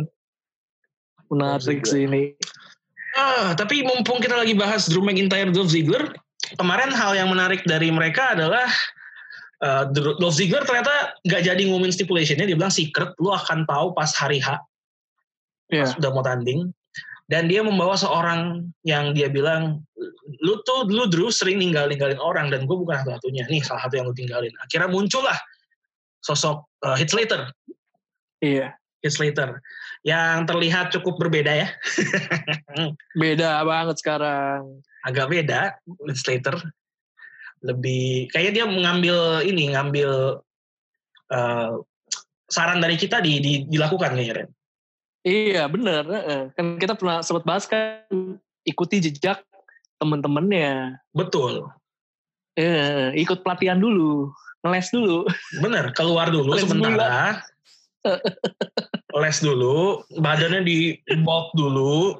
[1.29, 2.33] Menarik Dolph sih ini.
[3.13, 6.09] Ah, tapi mumpung kita lagi bahas Drew McIntyre, Dolph Ziggler,
[6.55, 8.65] kemarin hal yang menarik dari mereka adalah
[9.63, 14.09] uh, Dolph Ziggler ternyata nggak jadi ngumumin stipulationnya, dia bilang secret, lu akan tahu pas
[14.15, 14.59] hari H,
[15.69, 15.85] Iya.
[15.85, 16.71] pas udah mau tanding.
[17.29, 19.85] Dan dia membawa seorang yang dia bilang,
[20.41, 23.45] lu tuh lu Drew sering ninggalin-ninggalin orang dan gue bukan satu-satunya.
[23.53, 24.49] Nih salah satu yang lu tinggalin.
[24.65, 25.37] Akhirnya muncullah
[26.25, 27.53] sosok uh, Heath Slater.
[28.41, 28.73] Iya.
[29.05, 29.61] Heath Slater
[30.01, 31.67] yang terlihat cukup berbeda ya.
[33.21, 34.81] Beda banget sekarang.
[35.07, 35.77] agak beda
[36.09, 36.57] Heath Slater
[37.63, 40.41] lebih kayaknya dia mengambil ini ngambil
[41.31, 41.71] uh,
[42.49, 44.49] saran dari kita di, di dilakukan kayaknya Ren.
[45.27, 46.03] Iya bener.
[46.07, 46.41] heeh.
[46.55, 48.07] Kan kita pernah sempat bahas kan
[48.63, 49.43] ikuti jejak
[49.99, 51.03] temen-temennya.
[51.11, 51.67] betul
[52.59, 54.35] Eh, ikut pelatihan dulu,
[54.67, 55.23] ngeles dulu.
[55.63, 57.39] bener keluar dulu Les sementara
[59.23, 60.77] les dulu badannya di
[61.23, 62.19] bulk dulu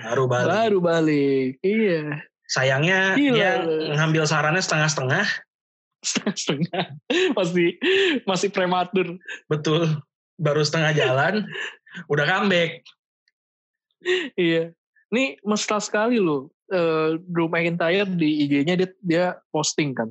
[0.00, 1.50] baru balik Baru balik.
[1.60, 2.24] Iya.
[2.52, 3.50] Sayangnya Gila dia
[3.96, 5.26] ngambil sarannya setengah-setengah
[6.02, 6.98] Setengah.
[7.38, 7.78] Masih
[8.26, 9.22] masih prematur.
[9.46, 10.02] betul
[10.34, 11.46] baru setengah jalan
[12.10, 12.82] udah comeback
[14.34, 14.74] Iya.
[15.12, 16.50] Ini mesra sekali loh.
[16.72, 20.08] Eh, Drew McIntyre di IG-nya dia, dia posting kan.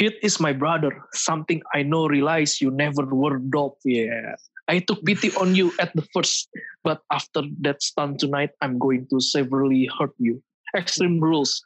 [0.00, 1.04] Hit is my brother.
[1.12, 3.76] Something I know realize you never were dope.
[3.84, 4.40] Yeah.
[4.64, 6.48] I took pity on you at the first.
[6.80, 10.40] But after that stunt tonight, I'm going to severely hurt you.
[10.72, 11.64] Extreme rules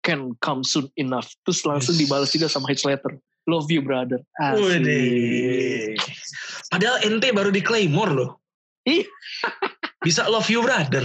[0.00, 1.28] can come soon enough.
[1.44, 2.02] Terus langsung Yes.
[2.06, 3.18] dibalas juga sama Heath Slater.
[3.46, 4.18] Love you brother.
[4.42, 6.02] Asik.
[6.72, 8.30] Padahal ente baru di Claymore loh.
[8.86, 9.06] Ih.
[10.06, 11.04] Bisa love you brother.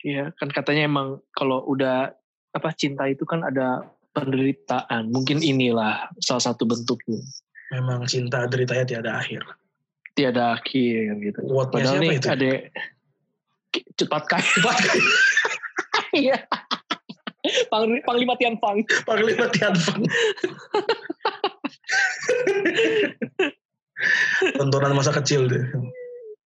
[0.00, 2.08] Iya, kan katanya emang kalau udah
[2.56, 3.84] apa cinta itu kan ada
[4.16, 5.12] penderitaan.
[5.12, 7.20] Mungkin inilah salah satu bentuknya.
[7.68, 9.44] Memang cinta deritanya tiada akhir.
[10.16, 11.38] Tiada akhir gitu.
[11.44, 12.28] Padahal siapa nih itu?
[12.32, 12.50] ada
[13.96, 14.44] cepat kaya.
[14.44, 15.02] Cepat kali.
[16.10, 16.42] Iya.
[17.70, 18.82] Pangli- Panglima Tian Fang.
[19.06, 20.02] Panglima Tianfeng.
[24.58, 25.62] Tontonan masa kecil deh.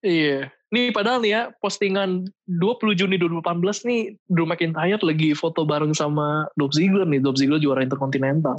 [0.04, 0.52] Iya.
[0.68, 6.44] Nih padahal nih ya postingan 20 Juni 2018 nih Drew McIntyre lagi foto bareng sama
[6.58, 7.22] Dolph Ziggler nih.
[7.22, 8.58] Dolph Ziggler juara Intercontinental.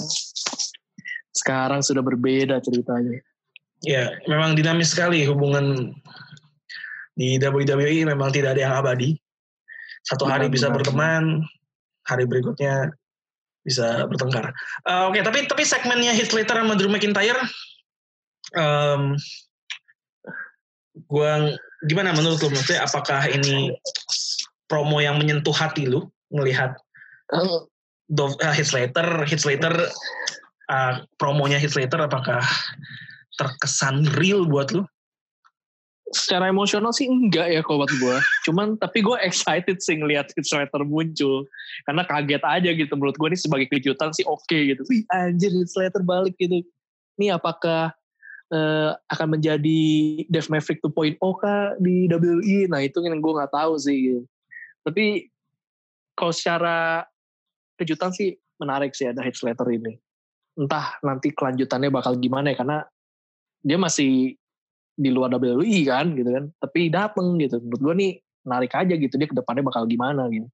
[1.36, 3.19] Sekarang sudah berbeda ceritanya.
[3.84, 5.93] Ya, memang dinamis sekali hubungan
[7.15, 9.15] di WWE memang tidak ada yang abadi.
[10.06, 11.41] Satu hari bisa berteman,
[12.06, 12.93] hari berikutnya
[13.65, 14.54] bisa bertengkar.
[14.86, 17.41] Eh, Oke, tapi tapi segmennya Heath Slater sama Drew McIntyre,
[18.54, 19.17] em,
[21.10, 21.58] gua
[21.89, 22.54] gimana menurut lu?
[22.54, 23.73] Maksudnya apakah ini
[24.69, 26.78] promo yang menyentuh hati lu melihat
[28.06, 29.73] Dov, eh, Heath Slater, Heath Slater,
[30.69, 32.45] eh, promonya Heath Slater apakah
[33.41, 34.86] terkesan real buat lu?
[36.15, 38.17] Secara emosional sih enggak ya kalau buat gue.
[38.47, 41.43] Cuman tapi gue excited sih ngeliat Slater muncul.
[41.84, 42.93] Karena kaget aja gitu.
[42.95, 44.82] Menurut gue ini sebagai kejutan sih oke gitu.
[44.88, 46.63] Wih anjir Slater balik gitu.
[47.19, 47.91] Ini apakah
[48.56, 49.84] eh, akan menjadi
[50.32, 52.71] Dave Maverick 2.0 kah di WWE?
[52.71, 53.97] Nah itu yang gue gak tahu sih.
[54.15, 54.21] Gitu.
[54.88, 55.28] Tapi
[56.15, 57.04] kalau secara
[57.75, 59.99] kejutan sih menarik sih ada Heath Slater ini.
[60.56, 62.63] Entah nanti kelanjutannya bakal gimana ya.
[62.63, 62.80] Karena
[63.65, 64.39] dia masih
[64.95, 66.45] di luar WWE kan gitu kan.
[66.60, 67.60] Tapi dateng gitu.
[67.60, 68.12] Menurut gue nih
[68.45, 70.47] menarik aja gitu dia ke depannya bakal gimana gitu.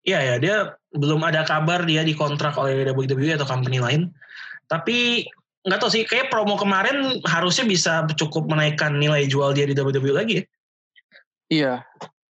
[0.00, 0.56] Iya ya, dia
[0.96, 4.08] belum ada kabar dia dikontrak oleh WWE atau company lain.
[4.64, 5.28] Tapi
[5.68, 10.12] nggak tahu sih, kayak promo kemarin harusnya bisa cukup menaikkan nilai jual dia di WWE
[10.16, 10.44] lagi ya.
[11.52, 11.74] iya.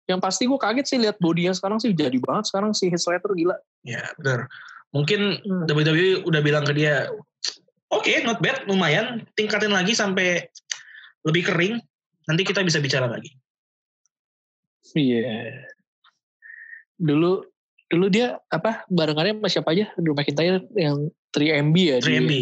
[0.07, 1.91] Yang pasti gue kaget sih lihat bodinya sekarang sih.
[1.91, 3.59] Jadi banget sekarang si Heath Slater gila.
[3.83, 4.47] Ya benar.
[4.95, 5.67] Mungkin Hmm.
[5.67, 7.11] WWE udah bilang ke dia,
[7.91, 9.27] oke okay, not bad lumayan.
[9.35, 10.47] Tingkatin lagi sampai
[11.27, 11.75] lebih kering
[12.31, 13.35] nanti kita bisa bicara lagi
[14.95, 15.67] iya yeah.
[16.97, 17.43] dulu
[17.87, 22.33] dulu dia apa barengannya sama siapa aja Drew McIntyre yang 3MB ya 3MB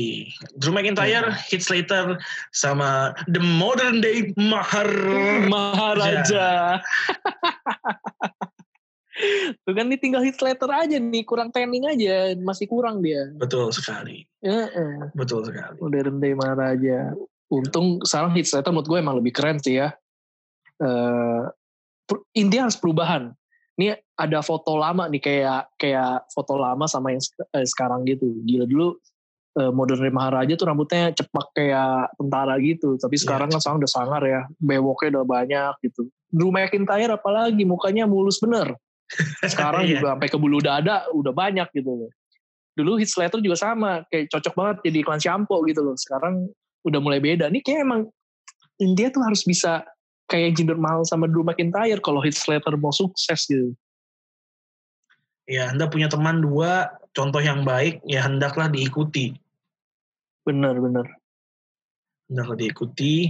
[0.56, 1.36] Drew McIntyre yeah.
[1.48, 2.16] Heath Slater
[2.52, 4.88] sama The Modern Day Mahar
[5.48, 6.80] Maharaja
[9.64, 13.30] Tuh kan ini tinggal hit letter aja nih, kurang training aja, masih kurang dia.
[13.38, 14.26] Betul sekali.
[14.42, 15.78] Ya, uh, Betul sekali.
[15.78, 17.14] Udah rendah marah aja.
[17.60, 19.94] Untung sekarang hit letter menurut gue emang lebih keren sih ya.
[20.82, 21.46] Uh,
[22.34, 23.30] intinya harus perubahan.
[23.74, 27.22] Ini ada foto lama nih kayak kayak foto lama sama yang
[27.54, 28.30] eh, sekarang gitu.
[28.46, 28.94] Gila dulu
[29.58, 32.94] uh, modern Maharaja tuh rambutnya cepak kayak tentara gitu.
[32.98, 33.54] Tapi iya, sekarang yeah.
[33.58, 34.40] kan sekarang udah sangar ya.
[34.62, 36.02] Bewoknya udah banyak gitu.
[36.30, 38.74] Drew McIntyre apalagi mukanya mulus bener.
[39.52, 40.00] Sekarang iya.
[40.00, 42.10] juga sampai ke bulu dada udah banyak gitu loh.
[42.74, 45.94] Dulu hit Slater juga sama, kayak cocok banget jadi iklan shampoo gitu loh.
[45.94, 46.50] Sekarang
[46.84, 47.48] udah mulai beda.
[47.48, 48.06] Ini kayak emang
[48.78, 49.82] India tuh harus bisa
[50.28, 53.72] kayak Jinder Mahal sama Drew McIntyre kalau hit Slater mau sukses gitu.
[55.44, 59.36] Ya, Anda punya teman dua, contoh yang baik, ya hendaklah diikuti.
[60.48, 61.04] Benar, benar.
[62.32, 63.28] Hendaklah diikuti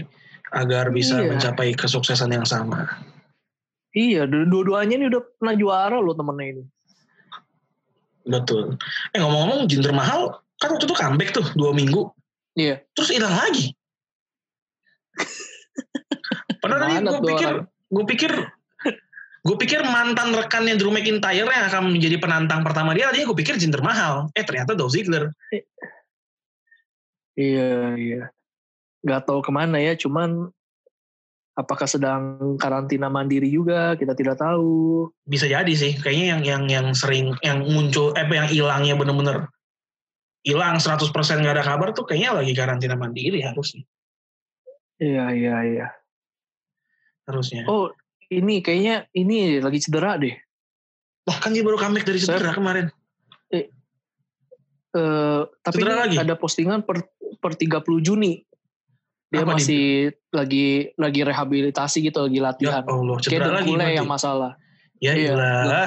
[0.54, 1.34] agar bisa iya.
[1.34, 2.86] mencapai kesuksesan yang sama.
[3.94, 6.64] Iya, dua-duanya ini udah pernah juara loh temennya ini.
[8.24, 8.78] Betul.
[9.12, 12.10] Eh ngomong-ngomong Jinder Mahal kan waktu itu comeback tuh dua minggu.
[12.54, 12.82] Iya.
[12.94, 13.74] Terus hilang lagi.
[16.62, 18.32] Padahal tadi gue pikir, gue pikir,
[19.44, 23.58] gue pikir mantan rekannya Drew McIntyre yang akan menjadi penantang pertama dia, tadinya gue pikir
[23.58, 24.30] Jinder Mahal.
[24.32, 25.34] Eh ternyata Dolph Ziggler.
[27.34, 28.22] Iya, iya.
[29.04, 30.48] Gak tahu ke mana ya, cuman
[31.54, 36.86] apakah sedang karantina mandiri juga kita tidak tahu bisa jadi sih kayaknya yang yang yang
[36.98, 39.46] sering yang muncul eh yang hilangnya bener-bener
[40.44, 41.08] hilang 100%
[41.40, 43.82] nggak ada kabar tuh kayaknya lagi karantina mandiri harusnya.
[45.00, 45.86] Iya iya iya.
[47.24, 47.64] Harusnya.
[47.66, 47.88] Oh
[48.28, 50.36] ini kayaknya ini lagi cedera deh.
[51.24, 52.86] Wah kan dia baru comeback dari cedera Saya, kemarin.
[53.48, 53.72] Eh,
[54.92, 56.20] uh, tapi cedera lagi?
[56.20, 57.08] ada postingan per
[57.40, 58.44] per 30 Juni.
[59.32, 62.84] Dia Apa masih lagi lagi rehabilitasi gitu lagi latihan.
[62.84, 64.52] Ya Allah, Kayak dengkulnya yang masalah.
[65.02, 65.32] Ya iya,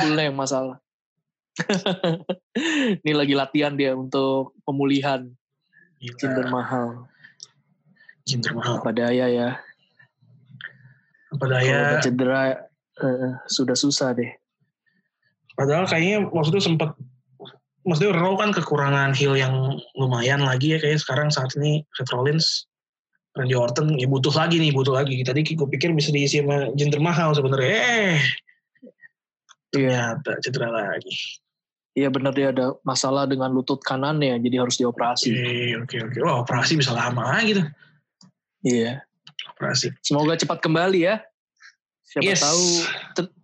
[0.04, 0.82] yang masalah.
[3.06, 5.26] Ini lagi latihan dia untuk pemulihan.
[5.98, 7.10] Cinder mahal.
[8.26, 8.82] Cinder mahal.
[8.82, 9.50] Apa daya ya.
[11.34, 11.78] Apa daya.
[11.98, 12.42] Kalau cedera
[13.02, 14.30] uh, sudah susah deh.
[15.58, 16.94] Padahal kayaknya waktu itu sempat
[17.82, 22.68] maksudnya Raw kan kekurangan heal yang lumayan lagi ya kayak sekarang saat ini Seth Rollins
[23.38, 25.22] Randy Orton ya butuh lagi nih, butuh lagi.
[25.22, 27.70] Tadi gue pikir bisa diisi sama Jinder Mahal sebenarnya.
[27.70, 28.18] Eh,
[29.70, 31.14] ternyata cedera lagi.
[31.98, 35.34] Iya benar dia ada masalah dengan lutut kanannya, jadi harus dioperasi.
[35.34, 36.18] Oke oke oke.
[36.22, 37.66] Wah operasi bisa lama gitu.
[38.62, 39.02] Iya.
[39.58, 39.90] Operasi.
[40.06, 41.26] Semoga cepat kembali ya.
[42.06, 42.46] Siapa yes.
[42.46, 42.66] tahu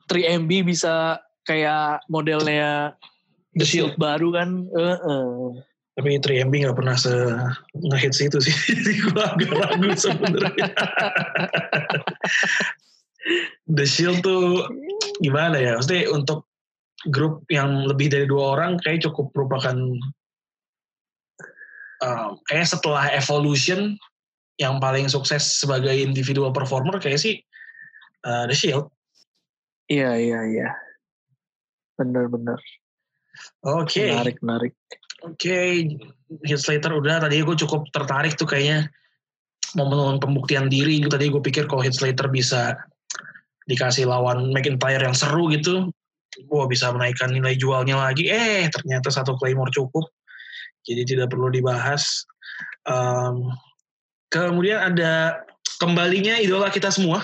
[0.05, 1.17] 3MB bisa
[1.49, 2.93] kayak modelnya
[3.57, 4.69] The Shield baru kan.
[4.69, 5.33] Uh -uh.
[5.97, 7.09] Tapi 3MB gak pernah se
[7.73, 8.53] ngehits itu sih.
[8.77, 10.69] Jadi gue agak ragu sebenarnya.
[13.77, 14.69] The Shield tuh
[15.25, 15.81] gimana ya?
[15.81, 16.45] Maksudnya untuk
[17.11, 19.75] grup yang lebih dari dua orang kayak cukup merupakan
[22.03, 23.99] um, kayak setelah Evolution
[24.61, 27.41] yang paling sukses sebagai individual performer kayak sih
[28.23, 28.87] uh, The Shield.
[29.91, 30.69] Iya iya iya.
[31.99, 32.59] Benar-benar.
[33.65, 33.99] Oke.
[33.99, 34.09] Okay.
[34.13, 34.73] Menarik menarik.
[35.23, 35.67] Oke, okay.
[36.43, 37.23] Heath Slater udah.
[37.23, 38.91] Tadi gue cukup tertarik tuh kayaknya
[39.73, 40.99] momen pembuktian diri.
[41.03, 42.75] Tadi gue pikir kalau Heath Slater bisa
[43.63, 45.87] dikasih lawan McIntyre yang seru gitu,
[46.41, 48.29] gue bisa menaikkan nilai jualnya lagi.
[48.29, 50.09] Eh, ternyata satu Claymore cukup.
[50.83, 52.27] Jadi tidak perlu dibahas.
[52.83, 53.53] Um,
[54.27, 55.43] kemudian ada
[55.79, 57.23] kembalinya idola kita semua.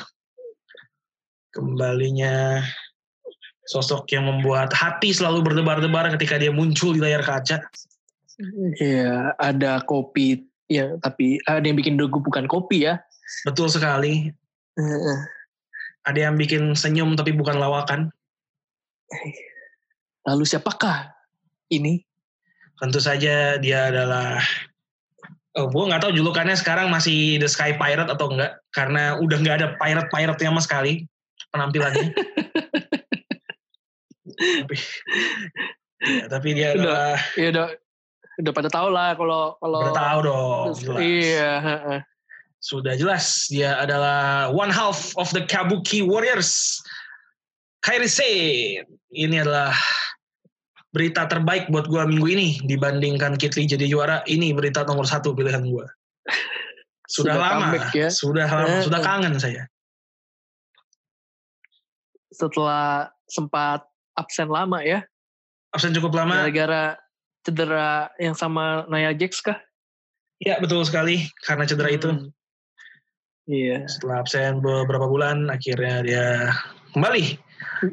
[1.52, 2.64] Kembalinya
[3.70, 7.62] sosok yang membuat hati selalu berdebar-debar ketika dia muncul di layar kaca.
[8.80, 12.98] Iya, ada kopi ya, tapi ada yang bikin dogu bukan kopi ya.
[13.46, 14.32] Betul sekali.
[14.80, 15.20] Uh.
[16.08, 18.10] Ada yang bikin senyum tapi bukan lawakan.
[20.28, 21.14] Lalu siapakah
[21.74, 22.02] ini?
[22.80, 24.40] Tentu saja dia adalah
[25.58, 29.56] Oh, gue nggak tahu julukannya sekarang masih The Sky Pirate atau enggak karena udah nggak
[29.60, 31.10] ada pirate-pirate sama sekali
[31.50, 32.14] penampilannya.
[34.64, 34.76] tapi,
[36.06, 37.68] ya, tapi dia udah, adalah ya udah
[38.40, 41.00] udah pada tahu lah kalau kalau udah tahu dong jelas.
[41.04, 41.54] iya
[42.64, 46.80] sudah jelas dia adalah one half of the Kabuki Warriors
[47.80, 48.84] Kairi Sane
[49.16, 49.72] ini adalah
[50.92, 54.20] berita terbaik buat gue minggu ini dibandingkan Kitli jadi juara.
[54.28, 55.86] Ini berita nomor satu pilihan gue.
[57.10, 58.10] Sudah, Sudah lama, ya.
[58.14, 59.66] sudah lama, Eh, sudah kangen saya.
[62.30, 63.82] Setelah sempat
[64.14, 65.02] absen lama ya,
[65.74, 66.46] Absen cukup lama.
[66.46, 67.02] gara-gara
[67.42, 69.58] cedera yang sama Nia Jax kah?
[70.38, 72.10] Ya betul sekali karena cedera itu.
[72.14, 72.30] Hmm.
[73.50, 73.90] Iya.
[73.90, 76.26] Setelah absen beberapa bulan, akhirnya dia
[76.94, 77.42] kembali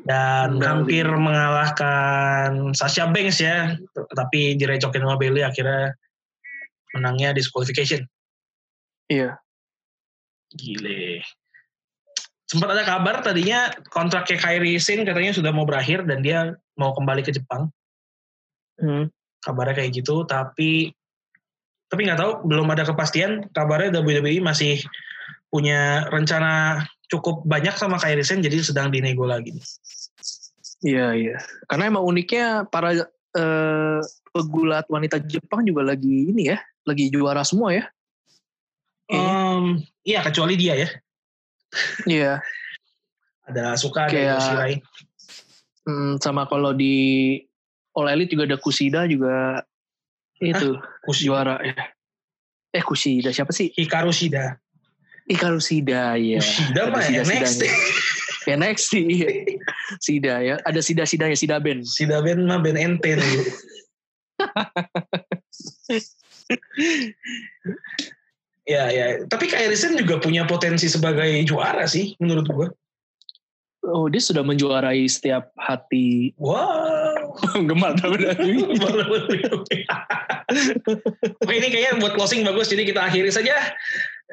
[0.07, 3.75] dan hampir mengalahkan Sasha Banks ya,
[4.15, 5.95] tapi direcokin sama Bailey akhirnya
[6.95, 8.07] menangnya disqualification.
[9.11, 9.39] Iya.
[10.55, 11.23] Gile.
[12.47, 17.27] Sempat ada kabar tadinya kontraknya Kyrie Sane katanya sudah mau berakhir dan dia mau kembali
[17.27, 17.71] ke Jepang.
[18.79, 19.11] Hmm.
[19.43, 20.95] Kabarnya kayak gitu, tapi
[21.87, 23.47] tapi nggak tahu, belum ada kepastian.
[23.55, 24.83] Kabarnya WWE masih
[25.51, 29.55] punya rencana cukup banyak sama Kyrie Sane, jadi sedang dinego lagi.
[30.83, 31.37] Iya, iya.
[31.71, 32.92] Karena emang uniknya para
[33.37, 34.01] eh,
[34.33, 37.85] pegulat wanita Jepang juga lagi ini ya, lagi juara semua ya.
[39.07, 40.88] Em, iya, kecuali dia ya.
[42.07, 42.33] Iya.
[43.47, 44.75] Ada Asuka, ada Kayak- Yoshirai.
[45.87, 47.38] Hmm, sama kalau di
[47.95, 49.62] All Elite juga ada Kusida juga
[50.42, 50.75] itu
[51.07, 51.79] Kushi, juara ya.
[52.75, 53.71] Eh Kusida siapa sih?
[53.71, 54.59] Hikaru Shida.
[55.27, 56.39] Ikaru Sida ya.
[56.39, 57.43] Ada mah ya, Sida-sidanya.
[57.43, 57.62] next.
[58.47, 59.29] NXT iya.
[59.99, 60.55] Sida ya.
[60.62, 61.83] Ada Sida-sidanya Sida Ben.
[61.83, 63.19] Shida Ben mah Ben ente
[68.71, 69.07] ya, ya.
[69.27, 72.69] Tapi Kyrie Sane juga punya potensi sebagai juara sih, menurut gua.
[73.87, 77.39] Oh dia sudah menjuarai setiap hati Wow.
[77.55, 78.67] penggemar WWE.
[81.39, 83.55] Oke ini kayaknya buat closing bagus, jadi kita akhiri saja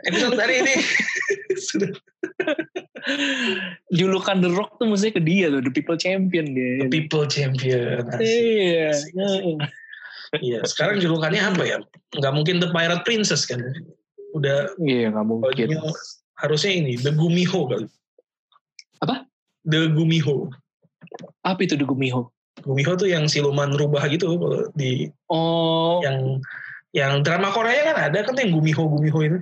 [0.05, 0.75] episode hari ini.
[1.69, 1.91] Sudah.
[3.93, 6.89] Julukan The Rock tuh mestinya ke dia tuh, The People Champion The dia.
[6.89, 8.07] People Champion.
[8.17, 8.89] Iya.
[8.95, 9.59] Asik.
[10.41, 11.77] Iya, sekarang julukannya apa ya?
[12.17, 13.61] Nggak mungkin The Pirate Princess kan?
[14.33, 15.45] Udah Iya nggak mungkin.
[15.45, 15.77] bajunya
[16.41, 17.85] harusnya ini The Gumiho kali.
[19.05, 19.29] Apa?
[19.69, 20.49] The Gumiho.
[21.45, 22.33] Apa itu The Gumiho?
[22.65, 26.41] Gumiho tuh yang siluman rubah gitu kalau di Oh, yang
[26.97, 29.37] yang drama Korea kan ada kan tuh yang Gumiho Gumiho itu.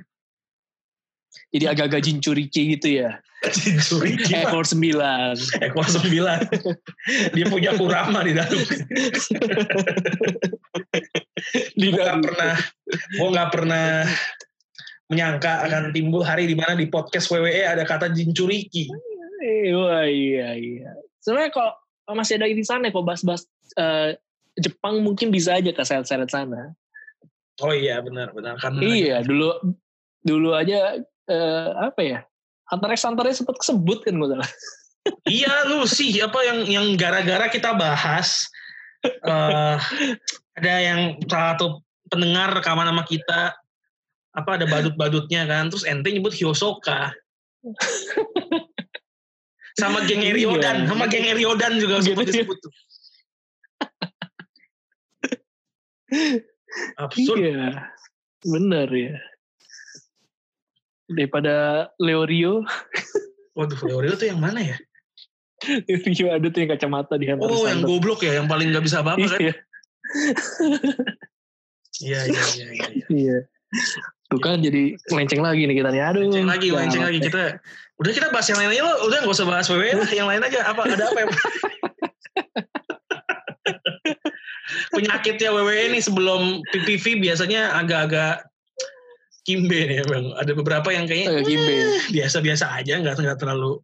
[1.51, 3.19] Jadi agak-agak jincurici gitu ya.
[3.57, 5.33] Cincuri Ekor sembilan.
[5.65, 6.39] ekor sembilan.
[7.35, 8.61] Dia punya kurama di dalam.
[11.73, 12.21] Di Gue nggak dalam.
[12.21, 12.53] pernah,
[13.17, 13.85] gue nggak pernah
[15.09, 18.87] menyangka akan timbul hari di mana di podcast WWE ada kata jincuriki.
[19.73, 20.91] Wah iya iya.
[21.19, 21.73] Sebenarnya kalau
[22.13, 24.15] masih ada di sana kok bahas-bahas eh,
[24.61, 26.77] Jepang mungkin bisa aja ke seret-seret sana.
[27.59, 29.49] Oh iya benar benar karena Iya dulu
[30.21, 32.19] dulu aja eh, apa ya?
[32.71, 34.51] X Hunter sempat kesebut kan gue salah.
[35.25, 38.45] Iya lu sih apa yang yang gara-gara kita bahas
[39.01, 39.77] eh
[40.53, 43.49] ada yang salah satu pendengar rekaman sama kita
[44.37, 47.09] apa ada badut-badutnya kan terus ente nyebut Hyosoka
[49.81, 50.37] sama geng Iya.
[50.37, 52.73] Eriodan sama geng Eriodan juga sempat disebut tuh
[57.01, 57.89] absurd Iya.
[58.41, 59.17] Bener ya.
[61.11, 62.63] Daripada Leo Rio,
[63.57, 64.77] waduh Leorio tuh yang mana ya
[65.85, 67.89] Rio ada tuh yang kacamata di x oh yang Hunter.
[67.89, 69.53] goblok ya yang paling nggak bisa apa-apa kan Iya.
[72.01, 73.05] iya iya iya iya iya.
[73.07, 73.37] Iya.
[74.31, 76.01] Tuh kan jadi melenceng lagi nih kita nih.
[76.01, 76.23] Aduh.
[76.27, 77.59] Lenceng lagi, gawat lenceng lagi kita.
[78.01, 78.93] Udah kita bahas yang lain aja lo.
[79.11, 80.59] Udah nggak usah bahas WWE lah, yang lain aja.
[80.71, 81.27] Apa ada apa ya?
[84.95, 88.50] Penyakitnya WWE ini sebelum PPV biasanya agak-agak
[89.41, 90.25] kimbe nih bang.
[90.37, 91.75] Ada beberapa yang kayaknya Agak kimbe.
[92.13, 93.81] biasa-biasa aja, nggak nggak terlalu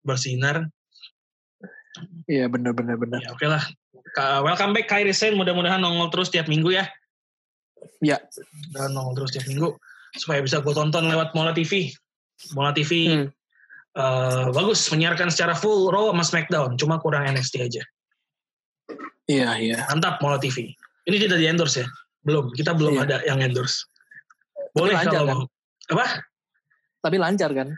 [0.00, 0.64] bersinar.
[2.24, 3.20] Iya bener bener bener.
[3.20, 3.60] Ya oke lah.
[4.14, 5.36] Ka- Welcome back Kyrie Sane.
[5.36, 6.86] Mudah-mudahan nongol terus tiap minggu ya.
[8.00, 8.16] Ya.
[8.72, 9.74] Dan nongol terus tiap minggu
[10.16, 11.90] supaya bisa gue tonton lewat Mola TV.
[12.56, 13.26] Mola TV Hmm.
[13.90, 17.82] eh, bagus menyiarkan secara full Raw sama SmackDown, cuma kurang NXT aja.
[19.26, 19.78] Iya iya.
[19.90, 20.70] Mantap Mola TV.
[21.04, 21.88] Ini tidak di endorse ya?
[22.22, 23.02] Belum, kita belum Iya.
[23.02, 23.89] ada yang endorse.
[24.74, 25.36] Boleh lancar kalau kan?
[25.36, 25.44] mau.
[25.90, 26.06] Apa?
[27.00, 27.68] Tapi lancar kan?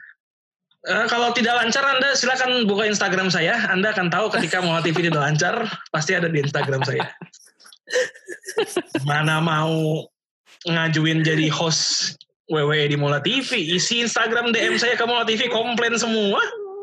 [0.83, 3.71] Eh, kalau tidak lancar Anda silakan buka Instagram saya.
[3.71, 5.63] Anda akan tahu ketika Mola TV tidak lancar,
[5.95, 7.07] pasti ada di Instagram saya.
[9.07, 10.03] Mana mau
[10.67, 12.19] ngajuin jadi host
[12.51, 16.43] WWE di Mola TV, isi Instagram DM saya ke Mola TV komplain semua.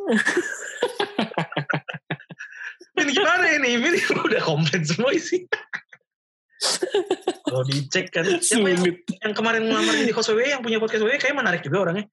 [3.03, 3.83] ini gimana ini?
[3.83, 5.43] Ini udah komplain semua isi.
[7.49, 8.97] Kalau dicek kan, siapa yang, Sulit.
[9.23, 12.05] yang kemarin ngelamar jadi host WWE yang punya podcast WWE kayak menarik juga orangnya.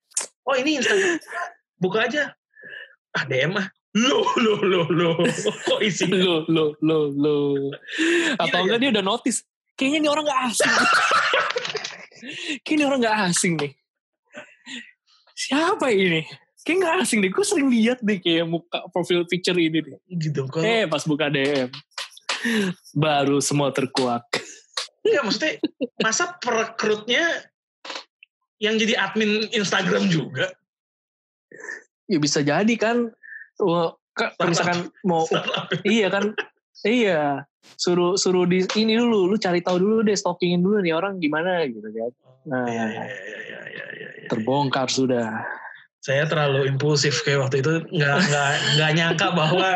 [0.47, 1.19] Oh ini Instagram,
[1.77, 2.33] buka aja.
[3.11, 3.67] Ah DM ah.
[3.97, 5.11] Lo, lo, lo, lo.
[5.65, 6.05] Kok isi?
[6.13, 7.37] Lo, lo, lo, lo.
[8.37, 9.41] Atau Gila, enggak dia udah notice.
[9.73, 10.73] Kayaknya ini orang gak asing.
[12.65, 13.73] Kayaknya ini orang gak asing nih.
[15.33, 16.29] Siapa ini?
[16.61, 17.31] Kayak gak asing deh.
[17.33, 19.97] Gue sering lihat deh kayak muka profil picture ini deh.
[20.13, 20.45] Gitu.
[20.45, 21.73] Kalau Eh pas buka DM.
[22.93, 24.25] Baru semua terkuak.
[25.03, 25.53] Enggak, maksudnya
[26.01, 27.25] masa perekrutnya
[28.59, 30.51] yang jadi admin Instagram juga?
[32.07, 33.11] Ya bisa jadi kan.
[33.57, 34.49] Wah, ka- Startup.
[34.49, 35.25] misalkan mau
[35.85, 36.33] iya kan
[36.85, 37.45] iya
[37.77, 41.65] suruh suruh di ini dulu lu cari tahu dulu deh stalkingin dulu nih orang gimana
[41.69, 42.13] gitu kan
[42.47, 42.63] Nah.
[42.63, 44.29] Iya, iya, iya, iya, iya, iya, iya.
[44.31, 45.43] terbongkar sudah
[45.99, 49.69] Saya terlalu impulsif kayak waktu itu nggak nggak nggak nyangka bahwa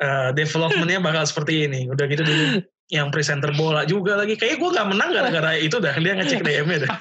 [0.00, 1.86] eh, developmentnya bakal seperti ini.
[1.92, 4.34] Udah gitu dulu yang presenter bola juga lagi.
[4.34, 6.96] Kayak gue nggak menang gara-gara itu dah dia ngecek DM-nya dah.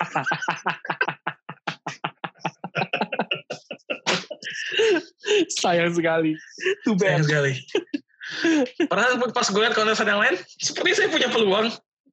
[5.59, 6.33] sayang sekali
[6.85, 7.53] too Sayang bad sekali.
[8.85, 11.67] Padahal pas gue lihat kontesan yang lain, seperti saya punya peluang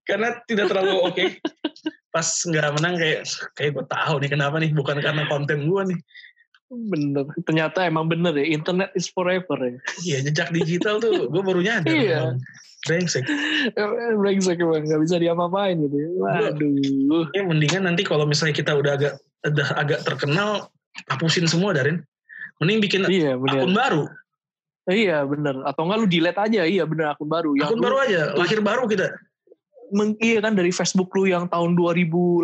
[0.09, 1.24] karena tidak terlalu oke.
[2.09, 3.20] Pas nggak menang kayak
[3.53, 6.01] kayak gue tahu nih kenapa nih bukan karena konten gue nih.
[6.66, 11.62] Bener ternyata emang bener ya internet is forever ya Iya jejak digital tuh gue baru
[11.62, 11.94] nyadar.
[11.94, 12.20] Iya.
[12.86, 13.26] Brengsek.
[14.20, 16.10] brengsek emang gak bisa diapa-apain gitu ya.
[16.18, 19.14] waduh Ya mendingan nanti kalau misalnya kita udah agak
[19.46, 20.70] udah agak terkenal
[21.06, 22.02] hapusin semua Darin.
[22.58, 24.04] Mending bikin iya bener akun baru.
[24.86, 28.20] iya bener atau enggak lu delete aja iya bener akun baru yang akun baru aja,
[28.38, 29.12] lahir baru kita.
[30.18, 32.43] Iya kan dari Facebook lu yang tahun 2008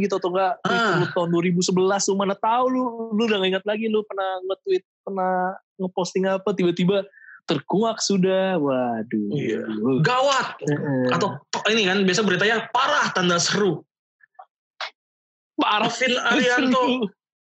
[0.00, 1.00] gitu atau enggak Ah.
[1.00, 1.72] lu tahun 2011
[2.06, 5.34] lu mana tahu lu lu udah gak ingat lagi lu pernah nge-tweet pernah
[5.76, 7.04] ngeposting apa tiba-tiba
[7.44, 9.62] terkuak sudah waduh Iya.
[10.02, 10.58] Gawat.
[11.10, 11.38] Atau
[11.70, 13.80] ini kan biasa beritanya parah tanda seru.
[15.56, 16.82] parah Alvin Arianto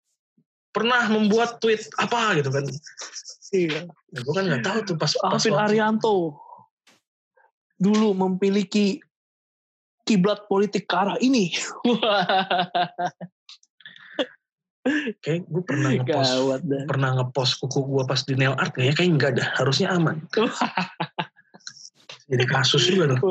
[0.76, 2.64] pernah membuat tweet apa gitu kan.
[3.52, 3.86] iya.
[4.10, 6.40] Ya, gue kan nggak tahu tuh pas, pas Alvin waktu- Arianto
[7.76, 9.00] dulu memiliki
[10.10, 11.54] kiblat politik ke arah ini.
[15.22, 16.34] Kayak gue pernah ngepost
[16.90, 20.24] pernah ngepost kuku gue pas di nail art ya kayak enggak dah harusnya aman.
[22.30, 23.22] Jadi kasus juga tuh.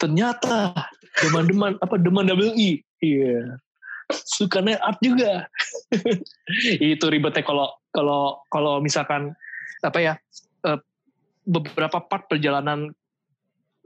[0.00, 0.74] Ternyata
[1.22, 3.60] deman-deman apa deman WI iya.
[4.10, 5.46] Suka nail art juga.
[6.96, 9.36] Itu ribetnya kalau kalau kalau misalkan
[9.84, 10.14] apa ya
[10.66, 10.78] eh,
[11.46, 12.90] beberapa part perjalanan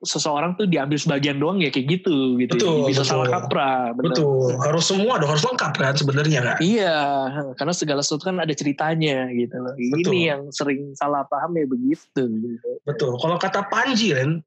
[0.05, 3.11] seseorang tuh diambil sebagian doang ya kayak gitu gitu Betul, bisa betul.
[3.17, 4.13] salah kaprah bener.
[4.13, 6.99] betul harus semua dong harus lengkap kan sebenarnya kan Iya,
[7.57, 9.73] karena segala sesuatu kan ada ceritanya gitu loh.
[9.73, 10.13] Betul.
[10.13, 12.23] Ini yang sering salah paham ya begitu.
[12.29, 12.69] Gitu.
[12.85, 14.45] betul kalau kata Panji Ren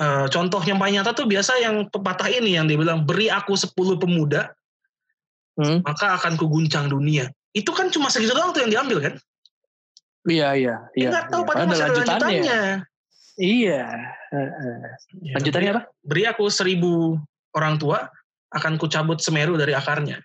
[0.00, 3.52] eh, contoh yang paling nyata tuh biasa yang pepatah ini yang dia bilang beri aku
[3.56, 4.52] 10 pemuda
[5.58, 5.82] Hmm?
[5.82, 9.14] maka akan kuguncang dunia itu kan cuma segitu doang tuh yang diambil kan
[10.22, 10.76] Iya, iya.
[10.94, 11.48] Iya, nggak tahu iya.
[11.50, 12.60] pada Ada masih ada lanjutannya
[13.38, 13.86] Iya.
[14.28, 14.78] heeh.
[15.22, 15.82] Ya, Lanjutannya beri- apa?
[16.02, 17.16] beri aku seribu
[17.54, 18.10] orang tua
[18.50, 20.18] akan kucabut semeru dari akarnya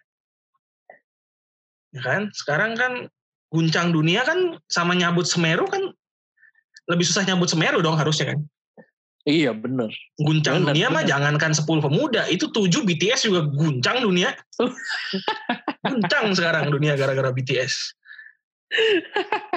[1.93, 3.05] ya kan sekarang kan
[3.53, 5.93] guncang dunia kan sama nyabut semeru kan
[6.89, 8.41] lebih susah nyabut semeru dong harusnya kan
[9.23, 9.87] Iya, bener.
[10.19, 11.11] guncang Benar, dunia mah benar.
[11.15, 14.35] jangankan 10 pemuda itu 7 BTS juga guncang dunia
[15.87, 17.93] guncang sekarang dunia gara-gara BTS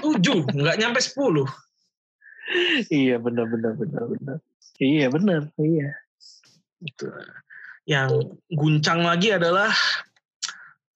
[0.05, 0.23] 7
[0.55, 1.49] nggak nyampe 10
[2.93, 4.37] Iya, bener, bener, bener, bener.
[4.79, 5.51] Iya, bener.
[5.59, 5.91] Iya.
[6.83, 7.07] Gitu.
[7.87, 9.71] Yang guncang lagi adalah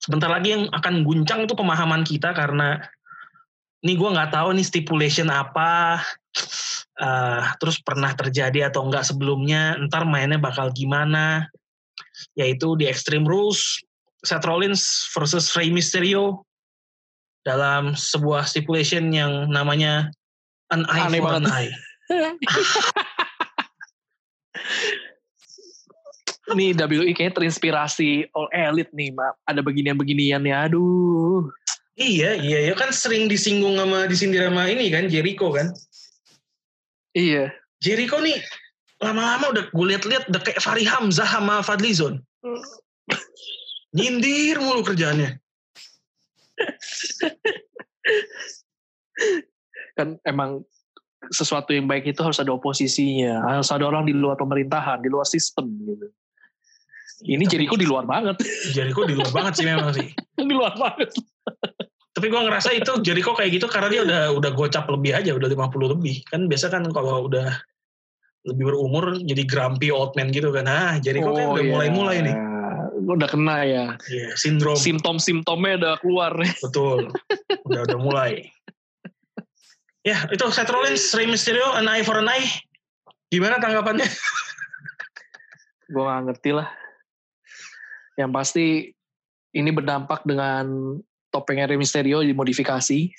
[0.01, 2.80] sebentar lagi yang akan guncang itu pemahaman kita karena
[3.80, 6.05] ini gue nggak tahu nih stipulation apa,
[7.01, 11.48] eh, terus pernah terjadi atau enggak sebelumnya, ntar mainnya bakal gimana,
[12.36, 13.80] yaitu di Extreme Rules,
[14.20, 16.44] Seth Rollins versus Rey Mysterio
[17.40, 20.12] dalam sebuah stipulation yang namanya
[20.71, 21.53] an eye Aneh for an banget.
[21.53, 21.71] eye.
[26.51, 29.39] Nih WI kayaknya terinspirasi All Elite nih, Mak.
[29.47, 30.66] Ada beginian-beginian ya.
[30.66, 31.47] Aduh.
[31.95, 35.68] Iya, iya, ya kan sering disinggung sama disindir sama ini kan Jericho kan.
[37.12, 37.53] Iya.
[37.79, 38.41] Jericho nih
[39.01, 42.25] lama-lama udah gue liat-liat udah kayak Fahri Hamzah sama Fadlizon.
[43.97, 45.35] Nyindir mulu kerjaannya.
[50.01, 50.64] kan emang
[51.28, 55.28] sesuatu yang baik itu harus ada oposisinya, harus ada orang di luar pemerintahan, di luar
[55.28, 56.09] sistem gitu.
[57.20, 58.40] Ini Tapi Jericho di luar banget,
[58.72, 60.09] Jericho di luar banget sih memang sih.
[60.48, 61.12] di luar banget.
[62.16, 65.48] Tapi gue ngerasa itu Jericho kayak gitu karena dia udah udah gocap lebih aja, udah
[65.53, 66.24] 50 lebih.
[66.32, 67.53] Kan biasa kan kalau udah
[68.48, 70.64] lebih berumur jadi grumpy old man gitu kan.
[70.64, 71.70] Ah, Jericho kan udah iya.
[71.70, 72.36] mulai-mulai nih.
[73.01, 73.86] udah kena ya.
[74.07, 74.78] Iya, sindrom.
[74.78, 76.32] Simptom-simptomnya udah keluar.
[76.62, 77.11] Betul.
[77.66, 78.48] udah udah mulai.
[80.01, 82.48] Ya, itu Seth Rollins, Rey Mysterio, an eye for an eye.
[83.28, 84.09] Gimana tanggapannya?
[85.92, 86.72] Gue gak ngerti lah.
[88.16, 88.66] Yang pasti
[89.53, 90.96] ini berdampak dengan
[91.28, 93.01] topengnya Rey Mysterio dimodifikasi.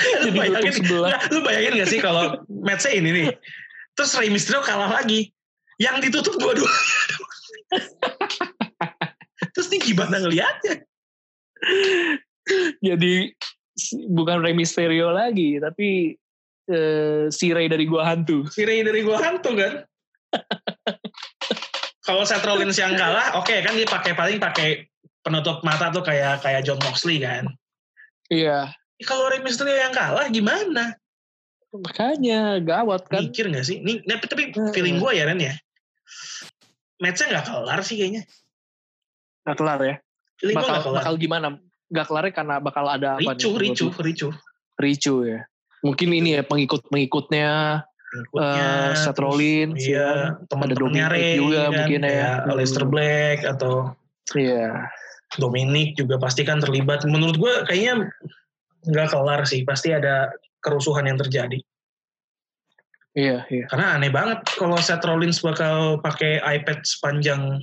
[0.00, 1.10] lu Jadi bayangin, sebelah.
[1.14, 3.28] Nah, lu bayangin gak sih kalau match ini nih.
[3.94, 5.30] Terus Rey Mysterio kalah lagi.
[5.78, 6.68] Yang ditutup dua-dua.
[9.54, 10.82] Terus nih gimana ngeliatnya?
[12.82, 13.32] Jadi
[14.10, 16.14] bukan Rey Mysterio lagi, tapi
[16.70, 18.46] eh, si Rey dari Gua Hantu.
[18.50, 19.82] Si Rey dari gua hantu kan?
[22.06, 24.86] kalau Seth Rollins yang kalah, oke kan dia pakai paling pakai
[25.20, 27.50] penutup mata tuh kayak kayak John Moxley kan.
[28.30, 28.70] Iya.
[29.00, 30.94] Ya, kalau Rey Mysterio yang kalah gimana?
[31.70, 33.26] Makanya gawat kan.
[33.30, 33.78] Mikir gak sih?
[33.82, 34.74] Nih, tapi, tapi Hmm.
[34.74, 35.54] feeling gue ya Ren ya.
[36.98, 38.22] Matchnya gak kelar sih kayaknya.
[39.46, 39.94] Gak kelar ya.
[40.42, 40.98] Feeling Bakal, gak kelar.
[41.02, 41.46] bakal gimana?
[41.90, 43.58] Gak kelarnya karena bakal ada apa Ricu, nih?
[43.74, 44.28] ricu, ricu.
[44.78, 45.40] Ricu ya.
[45.82, 47.48] Mungkin ini ya pengikut-pengikutnya
[48.10, 50.46] Pengikutnya, eh, Seth terus, Rollins Iya, ya.
[50.50, 51.06] teman-temannya
[51.38, 52.30] juga kan, mungkin ya.
[52.42, 52.50] Hmm.
[52.50, 53.94] Aleister Black atau
[54.34, 54.90] Iya.
[55.38, 57.06] Dominic juga pasti kan terlibat.
[57.06, 58.10] Menurut gue kayaknya
[58.82, 59.62] nggak kelar sih.
[59.62, 60.26] Pasti ada
[60.58, 61.58] kerusuhan yang terjadi.
[63.14, 63.66] Iya, iya.
[63.70, 67.58] Karena aneh banget kalau Seth Rollins bakal pakai iPad sepanjang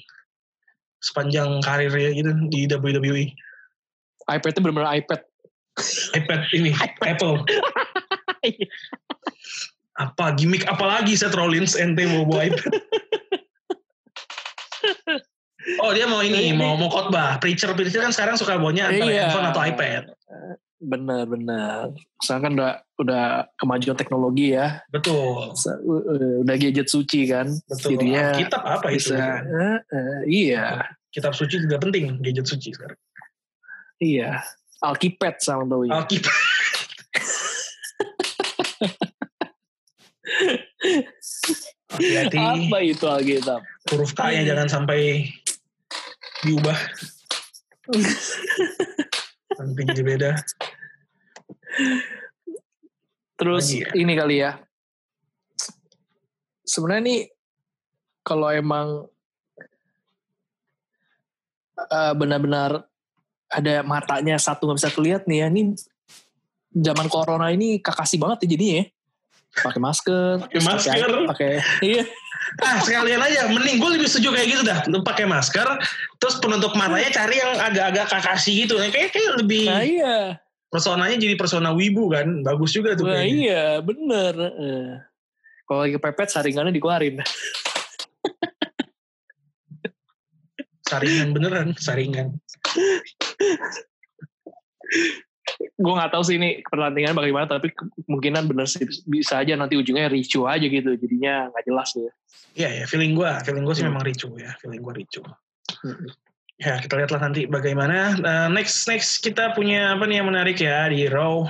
[1.00, 3.26] sepanjang karirnya gitu di WWE.
[4.28, 5.22] iPad-nya benar-benar iPad.
[6.18, 6.72] iPad ini
[7.06, 7.46] Apple.
[9.98, 12.74] apa gimmick apa lagi Seth Rollins ente mau bawa iPad?
[15.84, 17.42] Oh dia mau ini, mau mau khotbah.
[17.44, 19.22] Preacher preacher kan sekarang suka bawanya antara Iya.
[19.28, 20.04] handphone atau iPad.
[20.78, 21.84] Benar, benar.
[22.22, 22.72] Sekarang kan udah
[23.02, 23.26] udah
[23.58, 24.86] kemajuan teknologi ya.
[24.94, 25.52] Betul.
[25.58, 27.50] Uh, uh, Udah gadget suci kan.
[27.66, 27.98] Betul.
[27.98, 29.12] Jadinya Kitab apa itu?
[29.12, 32.98] bisa eh, eh, iya, Kitab suci tidak penting, gadget suci sekarang.
[34.02, 34.42] Iya.
[34.84, 35.90] Alkipad sama tuh.
[35.90, 35.98] ya.
[35.98, 36.36] Alkitab.
[41.88, 42.38] Hati-hati.
[42.38, 43.62] Apa itu Alkitab?
[43.88, 45.32] huruf K-nya jangan sampai
[46.44, 46.76] diubah.
[49.58, 50.32] Nanti jadi beda.
[53.38, 53.90] Terus Lagi ya?
[53.96, 54.52] ini kali ya.
[56.68, 57.22] Sebenarnya nih
[58.28, 58.88] kalau emang
[61.80, 62.87] eh, benar-benar
[63.48, 65.48] ada matanya satu nggak bisa kelihat nih ya.
[65.52, 65.62] Ini
[66.78, 68.86] zaman corona ini kakasi banget ya jadinya ya.
[69.58, 71.10] Pakai masker, Pakai masker.
[71.34, 72.04] pakai iya.
[72.64, 74.80] Ah sekalian aja, mending gue lebih setuju kayak gitu dah.
[74.88, 75.68] Lu pakai masker,
[76.16, 78.80] terus penutup matanya cari yang agak-agak kakasi gitu.
[78.80, 80.18] Kayak, kayak lebih Nah iya,
[80.72, 82.46] personanya jadi persona wibu kan.
[82.48, 83.36] Bagus juga tuh nah, kayaknya.
[83.36, 84.34] iya bener.
[85.68, 87.20] Kalau lagi pepet saringannya dikeluarin.
[90.88, 92.40] Saringan beneran, saringan.
[95.58, 100.12] gue nggak tahu sih ini pertandingan bagaimana tapi kemungkinan bener sih bisa aja nanti ujungnya
[100.12, 102.12] ricu aja gitu jadinya nggak jelas ya
[102.58, 103.94] Iya ya, feeling gue, feeling gue sih Hmm.
[103.94, 105.22] memang ricu ya, feeling gue ricu.
[106.58, 108.18] Ya kita lihatlah nanti bagaimana.
[108.18, 111.46] Uh, next next kita punya apa nih yang menarik ya di Raw.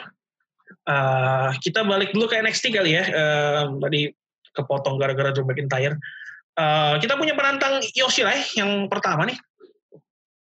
[0.84, 3.08] Uh, kita balik dulu ke NXT kali ya.
[3.08, 4.12] Uh, tadi
[4.52, 5.96] kepotong gara-gara Drew McIntyre.
[6.58, 9.38] Uh, kita punya penantang Yoshirai yang pertama nih.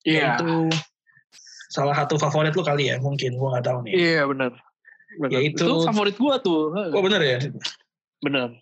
[0.03, 0.67] iya Itu
[1.71, 3.93] salah satu favorit lu kali ya, mungkin gua nggak tahu nih.
[3.95, 4.51] iya bener
[5.23, 7.39] bener Ya, itu- favorit gue tuh Oh bener ya?
[8.21, 8.59] bener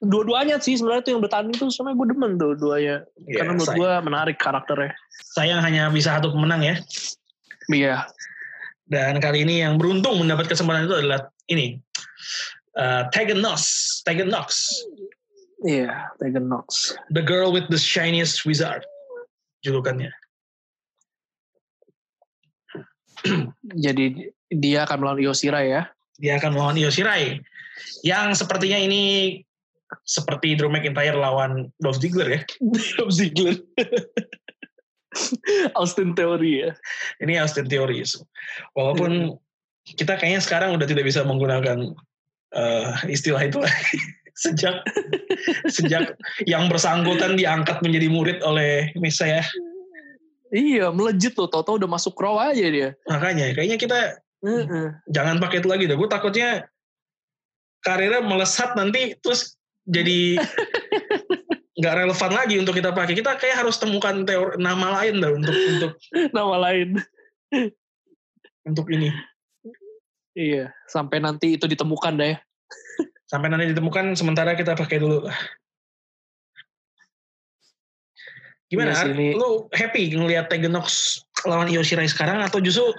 [0.00, 3.74] dua-duanya sih sebenarnya tuh yang bertanding tuh sebenarnya gue demen tuh duanya Ya, karena menurut
[3.76, 4.92] gue menarik karakternya
[5.36, 6.74] sayang hanya bisa satu pemenang ya.
[7.68, 7.96] iya
[8.86, 11.76] Dan kali ini yang beruntung mendapat kesempatan itu adalah ini.
[12.78, 13.58] Uh, Tegan Nox.
[14.06, 14.78] Tegan Nox.
[15.66, 18.86] Iya Tegan Nox The Girl with the Shiniest Wizard.
[19.66, 20.14] Julukannya.
[23.84, 25.82] jadi dia akan melawan Yoshira ya
[26.16, 27.42] Dia akan melawan Io Shirai.
[28.00, 29.42] Yang sepertinya ini
[30.06, 32.40] seperti Drew McIntyre lawan Dolph Ziggler ya.
[32.96, 33.60] Dolph Ziggler
[35.80, 36.72] Austin Theory ya
[37.20, 38.16] Ini Austin Theories.
[38.72, 39.36] Walaupun
[39.86, 41.94] kita kayaknya sekarang udah tidak bisa menggunakan
[42.56, 43.98] eh, istilah itu lagi.
[44.36, 44.84] sejak
[45.66, 46.14] sejak
[46.44, 49.40] yang bersangkutan diangkat menjadi murid oleh Miss saya.
[50.52, 53.98] iya melejit loh Toto udah masuk row aja dia Makanya kayaknya kita
[54.44, 54.88] Heeh.
[55.10, 55.96] jangan pakai itu lagi deh.
[55.96, 56.68] Gue takutnya
[57.82, 59.56] karirnya melesat nanti terus
[59.88, 60.36] jadi
[61.80, 63.16] nggak relevan lagi untuk kita pakai.
[63.16, 65.92] Kita kayak harus temukan teori nama lain dah untuk untuk
[66.36, 67.00] nama lain
[68.68, 69.10] untuk ini.
[70.36, 72.38] Iya, sampai nanti itu ditemukan dah ya.
[73.26, 75.26] Sampai nanti ditemukan sementara kita pakai dulu.
[78.66, 78.94] Gimana?
[78.94, 79.06] Ar?
[79.10, 82.90] ini- Lu happy ngelihat Tegan Nox lawan Io Shirai sekarang atau justru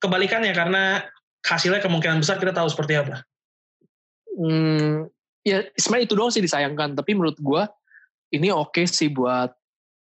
[0.00, 1.04] kebalikannya karena
[1.44, 3.24] hasilnya kemungkinan besar kita tahu seperti apa?
[4.34, 5.08] Hmm,
[5.46, 6.96] ya sebenarnya itu doang sih disayangkan.
[6.96, 7.68] Tapi menurut gua
[8.28, 9.52] ini oke sih buat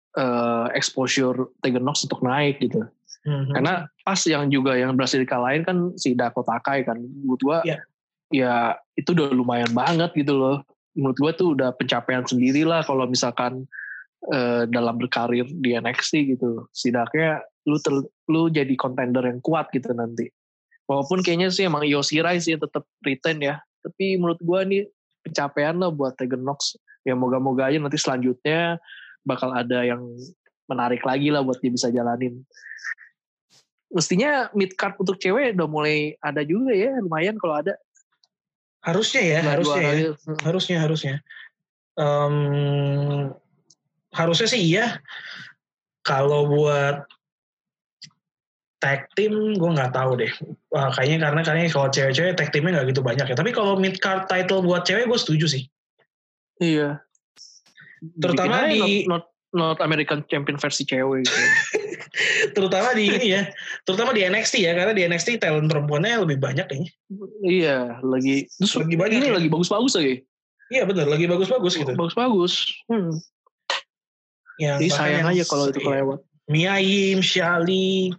[0.09, 2.81] eh, exposure Tegan Nox untuk naik gitu.
[3.27, 3.51] Mhm.
[3.51, 6.97] Karena pas yang juga yang berhasil dikalahin kan si Dakota Kai kan.
[6.99, 7.83] Menurut gua Iya.
[8.29, 10.57] Ya itu udah lumayan banget gitu loh.
[10.97, 13.65] Menurut gua tuh udah pencapaian sendiri lah kalau misalkan
[14.29, 16.69] eh, dalam berkarir di NXT gitu.
[16.73, 20.29] Setidaknya lu ter- lu jadi contender yang kuat gitu nanti.
[20.89, 23.61] Walaupun kayaknya sih emang Io Shirai sih tetap retain ya.
[23.85, 24.89] Tapi menurut gua nih
[25.21, 26.77] pencapaian lah buat Tegan Nox.
[27.05, 28.81] Ya moga-moga aja nanti selanjutnya
[29.23, 30.01] bakal ada yang
[30.69, 32.45] menarik lagi lah buat dia bisa jalanin.
[33.89, 37.73] Mestinya mid card untuk cewek udah mulai ada juga ya, lumayan kalau ada.
[38.79, 39.93] Harusnya ya, harusnya ya.
[40.15, 40.39] Hmm.
[40.43, 41.15] Harusnya, harusnya.
[41.99, 42.35] Em,
[44.15, 45.03] harusnya sih iya.
[46.03, 47.03] Kalau buat
[48.79, 50.31] tag team, gue nggak tahu deh.
[50.71, 53.35] Wah, kayaknya karena kayaknya kalau cewek-cewek tag teamnya nggak gitu banyak ya.
[53.35, 55.63] Tapi kalau mid card title buat cewek, gue setuju sih.
[56.63, 57.03] Iya.
[57.99, 59.23] Terutama Bikin di- not, not,
[59.53, 61.33] not American Champion versi cewek gitu.
[62.57, 63.41] Terutama di ini ya,
[63.85, 66.91] terutama di NXT ya, karena di NXT talent perempuannya lebih banyak kayaknya.
[67.45, 69.35] iya, lagi terus Lagi banyak ini ya?
[69.37, 70.15] lagi bagus-bagus lagi.
[70.73, 71.91] Iya benar, lagi bagus-bagus gitu.
[71.93, 72.53] Bagus-bagus.
[72.89, 73.13] Hmm.
[74.57, 75.85] Yang Jadi sayang yang- aja kalau itu iya.
[75.85, 76.19] kelewat.
[76.49, 78.09] Mia Yim, Shali,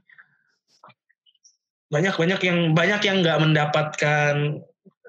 [1.91, 4.35] banyak banyak yang banyak yang nggak mendapatkan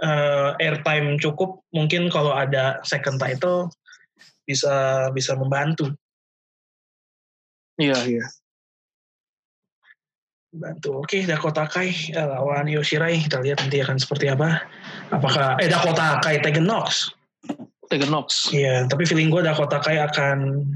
[0.02, 1.62] eh, airtime cukup.
[1.70, 3.70] Mungkin kalau ada second title
[4.50, 5.94] bisa bisa membantu,
[7.80, 8.26] Iya, iya.
[10.52, 11.00] bantu.
[11.00, 14.60] Oke, Dakota Kai eh, lawan Yoshirai, kita lihat nanti akan seperti apa.
[15.08, 17.08] Apakah eh Dakota Kai Tegan Nox?
[17.88, 18.52] Tegan Nox.
[18.52, 20.68] Iya, tapi feeling gue Dakota Kai akan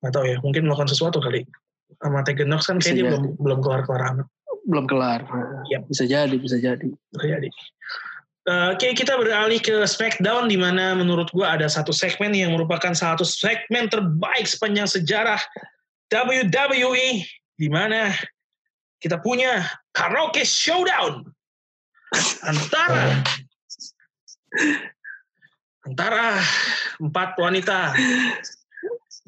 [0.00, 1.48] nggak tahu ya, mungkin melakukan sesuatu kali.
[2.00, 3.12] Sama Tegan Nox kan Bisa kayaknya jadi.
[3.16, 4.26] belum belum keluar amat.
[4.68, 5.20] Belum kelar.
[5.72, 5.88] Yap.
[5.88, 6.86] Bisa jadi, bisa jadi.
[7.16, 7.48] terjadi.
[7.48, 7.56] Eh,
[8.50, 13.22] Oke, kita beralih ke SmackDown di mana menurut gua ada satu segmen yang merupakan satu
[13.22, 15.38] segmen terbaik sepanjang sejarah
[16.10, 17.22] WWE
[17.54, 18.10] di mana
[18.98, 19.62] kita punya
[19.94, 21.30] karaoke showdown
[22.42, 23.22] antara
[25.86, 26.42] antara
[26.98, 27.94] empat wanita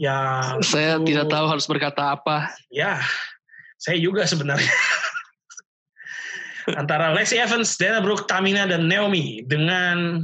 [0.03, 2.51] yang Saya tidak tahu harus berkata apa.
[2.75, 2.99] Ya,
[3.79, 4.73] saya juga sebenarnya.
[6.81, 10.23] Antara Lacey Evans, Dana Brooke, Tamina, dan Naomi dengan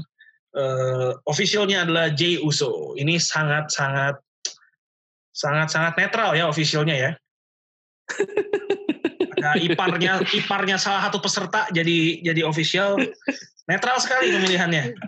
[0.55, 2.95] eh, officialnya adalah Jay Uso.
[2.95, 4.18] Ini sangat-sangat
[5.34, 7.11] sangat-sangat netral ya officialnya ya.
[9.39, 12.99] Ada iparnya iparnya salah satu peserta jadi jadi official
[13.70, 14.99] netral sekali pemilihannya.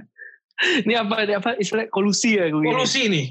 [0.60, 2.52] Ini apa, ini apa istilah kolusi ya?
[2.52, 2.62] gue.
[2.62, 3.22] Polusi ini.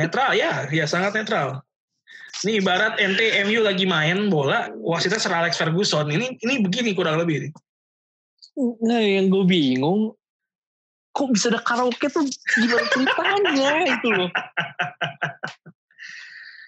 [0.00, 1.60] netral ya, ya sangat netral.
[2.46, 6.06] Ini ibarat NTMU lagi main bola, wasitnya Sir Alex Ferguson.
[6.06, 7.48] Ini ini begini kurang lebih.
[7.48, 7.52] nih.
[8.58, 10.14] Nah, yang gue bingung,
[11.10, 12.22] kok bisa ada karaoke tuh
[12.54, 14.30] gimana ceritanya itu loh.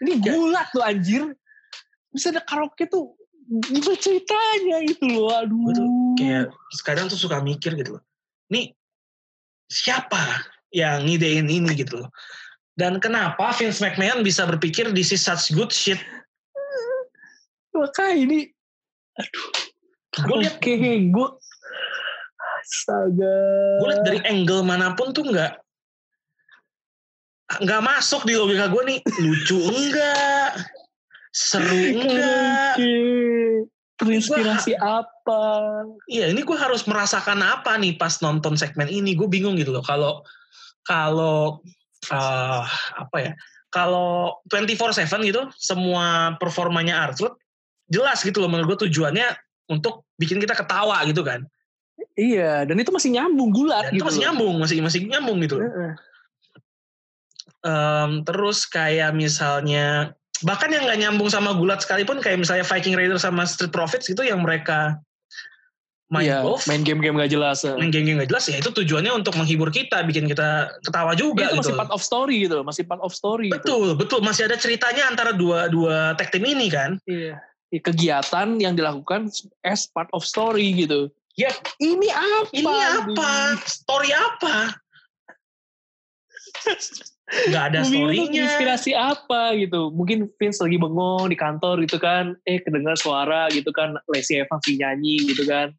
[0.02, 1.22] Ini gulat tuh anjir.
[2.10, 3.14] Bisa ada karaoke tuh
[3.46, 5.30] gimana ceritanya itu loh.
[5.30, 5.54] Aduh.
[5.54, 5.86] Gue tuh
[6.18, 6.50] kayak
[6.82, 8.02] kadang tuh suka mikir gitu loh.
[8.50, 8.74] Nih
[9.70, 10.18] siapa
[10.74, 12.10] yang ngidein ini gitu loh.
[12.80, 16.00] Dan kenapa Vince McMahon bisa berpikir this is such good shit.
[17.76, 18.38] Makanya ini,
[19.20, 19.48] aduh.
[20.24, 20.74] Gue lihat Oke,
[21.12, 21.28] gue
[22.60, 23.36] Astaga.
[23.78, 25.58] gue liat dari angle mana pun tuh nggak
[27.62, 30.50] nggak masuk di logika gue nih lucu enggak
[31.30, 32.74] seru enggak.
[34.00, 35.42] Terinspirasi apa?
[36.10, 39.84] iya ini gue harus merasakan apa nih pas nonton segmen ini gue bingung gitu loh
[39.84, 40.24] kalau
[40.82, 41.62] kalau
[42.08, 42.62] eh,
[42.96, 43.32] apa ya
[43.68, 47.36] kalau 24/7 gitu semua performanya Arthur
[47.86, 49.30] jelas gitu loh menurut gue tujuannya
[49.68, 51.44] untuk bikin kita ketawa gitu kan
[52.16, 54.06] Iya, dan itu masih nyambung gulat Dan itu gitu.
[54.08, 54.24] masih loh.
[54.28, 55.92] nyambung masih masih nyambung gitu loh Heeh.
[57.60, 63.20] Em, terus kayak misalnya bahkan yang nggak nyambung sama gulat sekalipun kayak misalnya Viking Raiders
[63.20, 64.96] sama Street Profits gitu yang mereka
[66.10, 67.62] main Iya, golf main game-game gak jelas.
[67.62, 67.74] eh.
[67.78, 71.54] main game-game nggak jelas ya itu tujuannya untuk menghibur kita bikin kita ketawa juga itu
[71.54, 73.48] gitu masih part of story gitu, loh, masih part of story.
[73.48, 73.62] gitu.
[73.62, 77.38] betul betul masih ada ceritanya antara dua dua tag team ini kan Iya.
[77.70, 79.30] Iya, Kegiatan yang dilakukan
[79.62, 81.06] as part of story gitu.
[81.38, 81.54] Yap.
[81.78, 82.50] Ini apa?
[82.50, 84.74] ini apa story apa
[87.30, 89.94] nggak ada storynya Inspirasi apa gitu.
[89.94, 92.34] Mungkin Vince lagi bengong di kantor gitu kan.
[92.42, 93.94] Eh kedengar suara gitu kan.
[94.10, 95.70] Lacey Evans nyanyi gitu kan.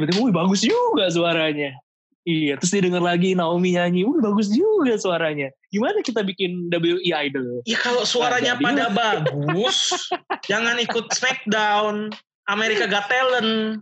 [0.00, 1.76] Tiba-tiba, wih bagus juga suaranya.
[2.24, 5.52] Iya, terus didengar lagi Naomi nyanyi, uh bagus juga suaranya.
[5.72, 7.60] Gimana kita bikin WI Idol?
[7.68, 10.08] Ya kalau suaranya Nah, pada bagus,
[10.50, 12.12] jangan ikut Smackdown,
[12.48, 13.80] America Got Talent.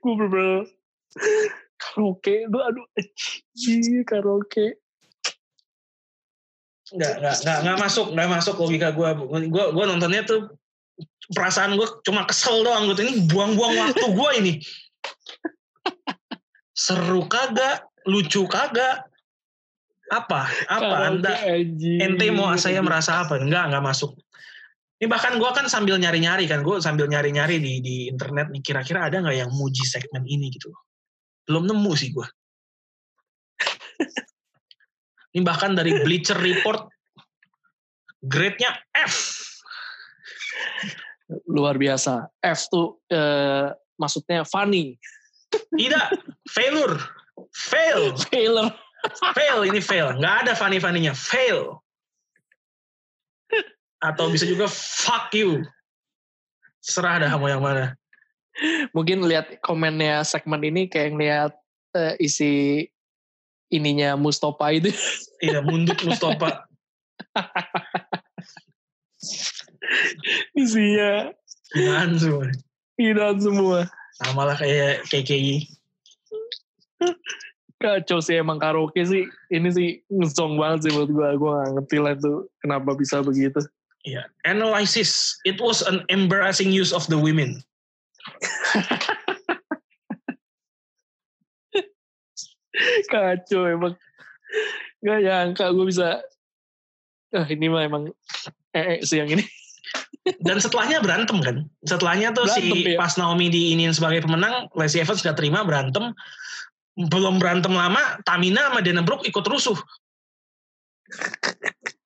[0.00, 0.64] Gue bener
[1.76, 2.86] karaoke, aduh, aduh,
[3.56, 4.66] anjir, karaoke.
[6.92, 9.08] Nggak, nggak, nggak, nggak masuk, nggak masuk logika gue.
[9.48, 10.52] Gue, gue nontonnya tuh
[11.32, 13.02] perasaan gue cuma kesel doang gitu.
[13.06, 14.52] Ini buang-buang waktu gue ini.
[16.76, 19.06] Seru kagak, lucu kagak.
[20.12, 20.46] Apa?
[20.70, 21.32] Apa Karaoke, anda?
[21.98, 23.42] ente mau saya merasa apa?
[23.42, 24.14] Enggak, enggak masuk.
[24.96, 29.04] Ini bahkan gue kan sambil nyari-nyari kan, gue sambil nyari-nyari di di internet nih kira-kira
[29.04, 30.72] ada nggak yang muji segmen ini gitu.
[31.44, 32.24] Belum nemu sih gue.
[35.36, 36.88] Ini bahkan dari Bleacher Report,
[38.24, 39.45] grade-nya F.
[41.50, 42.30] Luar biasa.
[42.42, 44.94] F tuh eh, maksudnya funny.
[45.50, 46.06] Tidak,
[46.50, 46.98] failure,
[47.54, 48.70] fail, Failure.
[49.34, 50.14] fail ini fail.
[50.18, 51.80] Nggak ada funny-funnynya, fail.
[54.02, 55.64] Atau bisa juga fuck you.
[56.82, 57.96] Serah dah mau yang mana.
[58.94, 61.52] Mungkin lihat komennya segmen ini kayak ngeliat
[61.96, 62.86] eh, isi
[63.72, 64.90] ininya Mustafa itu.
[65.42, 66.64] Iya, mundut Mustafa.
[70.58, 71.30] Isinya
[71.74, 72.46] Hinaan semua.
[72.96, 73.90] hinaan semua.
[74.22, 75.68] Sama lah kayak KKI.
[77.76, 79.28] Kacau sih emang karaoke sih.
[79.52, 81.28] Ini sih ngesong banget sih buat gue.
[81.36, 83.60] Gue gak ngerti lah itu kenapa bisa begitu.
[84.08, 84.24] Iya.
[84.48, 85.36] Analysis.
[85.44, 87.60] It was an embarrassing use of the women.
[93.12, 93.92] Kacau emang.
[95.04, 96.24] Gak nyangka gue bisa.
[97.36, 98.08] Ah ini mah emang
[98.72, 99.44] eh, eh sih yang ini.
[100.42, 101.70] Dan setelahnya berantem kan.
[101.86, 102.98] Setelahnya tuh Berantem, si ya.
[102.98, 106.10] pas Naomi diinin sebagai pemenang, Lacey Evans gak terima berantem.
[106.96, 109.78] Belum berantem lama, Tamina sama Dana Brooke ikut rusuh.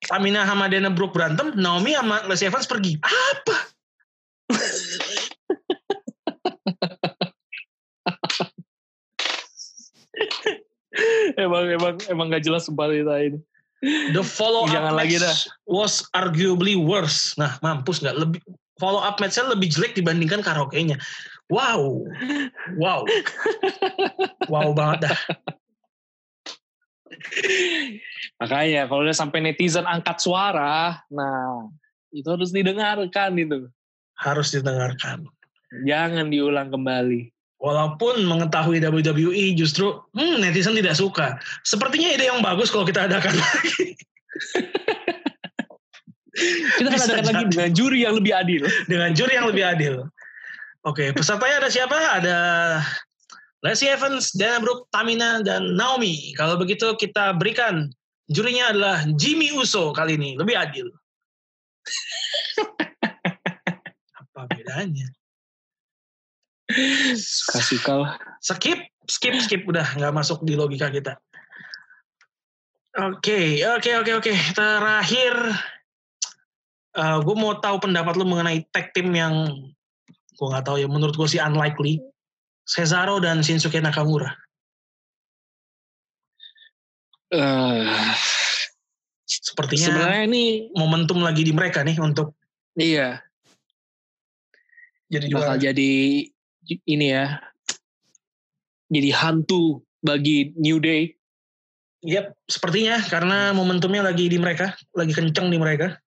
[0.05, 3.01] Tamina sama Dana Brooke berantem, Naomi sama Lacey Evans pergi.
[3.01, 3.57] Apa?
[11.41, 13.39] emang emang emang gak jelas sumpah cerita ini.
[13.81, 15.35] The follow up Jangan match lagi dah.
[15.65, 17.33] was arguably worse.
[17.41, 18.41] Nah, mampus nggak lebih
[18.77, 21.01] follow up match-nya lebih jelek dibandingkan karaoke-nya.
[21.49, 22.05] Wow.
[22.77, 23.09] Wow.
[24.53, 25.17] wow banget dah.
[28.41, 31.69] Makanya kalau udah sampai netizen angkat suara, nah
[32.13, 33.69] itu harus didengarkan itu.
[34.17, 35.25] Harus didengarkan.
[35.85, 37.33] Jangan diulang kembali.
[37.61, 41.37] Walaupun mengetahui WWE justru hmm, netizen tidak suka.
[41.61, 43.93] Sepertinya ide yang bagus kalau kita adakan lagi
[46.81, 48.65] Kita akan Bisa adakan lagi dengan juri yang lebih adil.
[48.89, 50.09] dengan juri yang lebih adil.
[50.81, 51.93] Oke, pesertanya ada siapa?
[51.93, 52.37] Ada
[53.61, 56.33] Lacey Evans, Dana Brooke, Tamina, dan Naomi.
[56.33, 57.93] Kalau begitu kita berikan
[58.33, 60.33] jurinya adalah Jimmy Uso kali ini.
[60.33, 60.89] Lebih adil.
[64.17, 65.13] Apa bedanya?
[67.17, 68.11] Suka-suka lah.
[68.41, 69.61] skip skip skip.
[69.67, 71.17] Udah nggak masuk di logika kita.
[72.97, 74.33] Oke oke oke oke.
[74.55, 75.35] Terakhir.
[77.23, 79.47] Gue mau tahu pendapat lu mengenai tag team yang
[80.35, 80.87] gue nggak tahu ya.
[80.91, 82.03] Menurut gue sih unlikely.
[82.67, 84.31] Cesaro dan Shinsuke Nakamura.
[87.31, 88.11] Eh,
[89.23, 90.43] sepertinya sebenarnya ini
[90.75, 92.35] momentum lagi di mereka nih untuk
[92.75, 93.23] iya.
[95.07, 95.63] jadi bakal juara.
[95.71, 95.91] jadi
[96.87, 97.39] ini ya.
[98.91, 101.15] Jadi hantu bagi New Day.
[102.01, 106.01] Yap, sepertinya karena momentumnya lagi di mereka lagi kenceng di mereka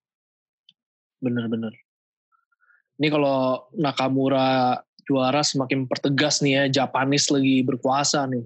[1.22, 1.72] Bener-bener.
[3.00, 4.76] Ini kalau Nakamura
[5.08, 6.82] juara semakin pertegas nih ya.
[6.82, 8.44] Japanis lagi berkuasa nih.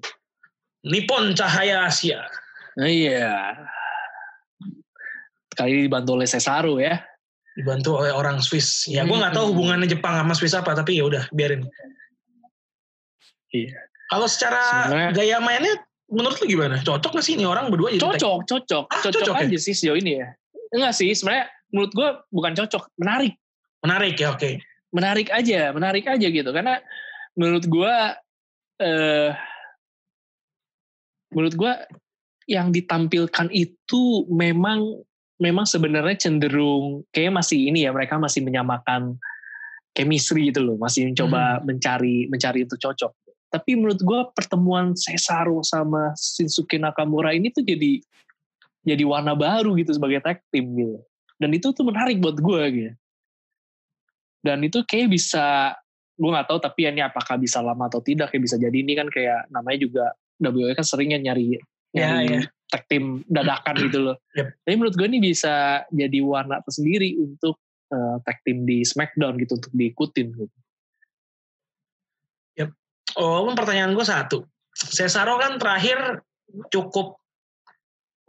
[0.86, 2.22] Nippon Cahaya Asia
[2.78, 3.58] Nah, iya.
[5.58, 7.02] Kali ini dibantu oleh Cesaro ya.
[7.58, 8.86] dibantu oleh orang Swiss.
[8.86, 9.52] Ya, gue nggak tahu Hmm.
[9.58, 11.66] hubungannya Jepang sama Swiss apa, tapi ya udah biarin.
[13.66, 13.78] Iya.
[14.08, 15.74] Kalau secara Sebenarnya- gaya mainnya,
[16.08, 16.76] menurut lu gimana?
[16.80, 18.20] Cocok nggak sih ini orang berdua jadi tag?
[18.20, 18.84] Cocok, cocok.
[18.88, 19.44] Ah, cocok, cocok ya?
[19.48, 20.28] aja sih sejauh ini ya.
[20.72, 22.82] Enggak sih, sebenarnya menurut gue bukan cocok.
[22.96, 23.32] Menarik.
[23.84, 24.50] Menarik ya, oke.
[24.88, 26.50] Menarik aja, menarik aja gitu.
[26.50, 26.80] Karena
[27.36, 27.94] menurut gue,
[28.80, 29.30] eh,
[31.32, 31.72] menurut gue
[32.48, 35.04] yang ditampilkan itu memang
[35.38, 39.20] memang sebenarnya cenderung kayak masih ini ya mereka masih menyamakan
[39.92, 43.12] chemistry gitu loh masih mencoba mencari mencari itu cocok
[43.48, 48.00] tapi menurut gue pertemuan Cesaro sama Shinsuke Nakamura ini tuh jadi
[48.84, 50.98] jadi warna baru gitu sebagai tag team gitu
[51.40, 52.92] dan itu tuh menarik buat gue gitu
[54.44, 55.74] dan itu kayak bisa
[56.18, 58.92] gue nggak tahu tapi ya ini apakah bisa lama atau tidak kayak bisa jadi ini
[58.98, 60.04] kan kayak namanya juga
[60.38, 61.58] WWE kan seringnya nyari
[61.96, 62.40] Ya, nyari ya.
[62.68, 64.16] tag team dadakan gitu loh.
[64.36, 64.46] Yep.
[64.64, 67.56] Tapi menurut gue ini bisa jadi warna tersendiri untuk
[67.88, 70.56] eh, tag team di SmackDown gitu untuk diikutin gitu.
[73.16, 74.44] Oh, pertanyaan gue satu.
[74.74, 76.20] Cesaro kan terakhir
[76.68, 77.16] cukup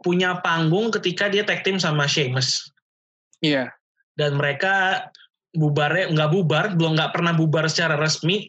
[0.00, 2.72] punya panggung ketika dia tag team sama Sheamus.
[3.44, 3.68] Iya.
[4.16, 5.06] Dan mereka
[5.52, 8.48] bubarnya nggak bubar, belum nggak pernah bubar secara resmi.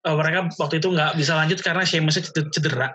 [0.00, 2.90] Eh, mereka waktu itu nggak bisa lanjut karena Sheamusnya ced- cedera.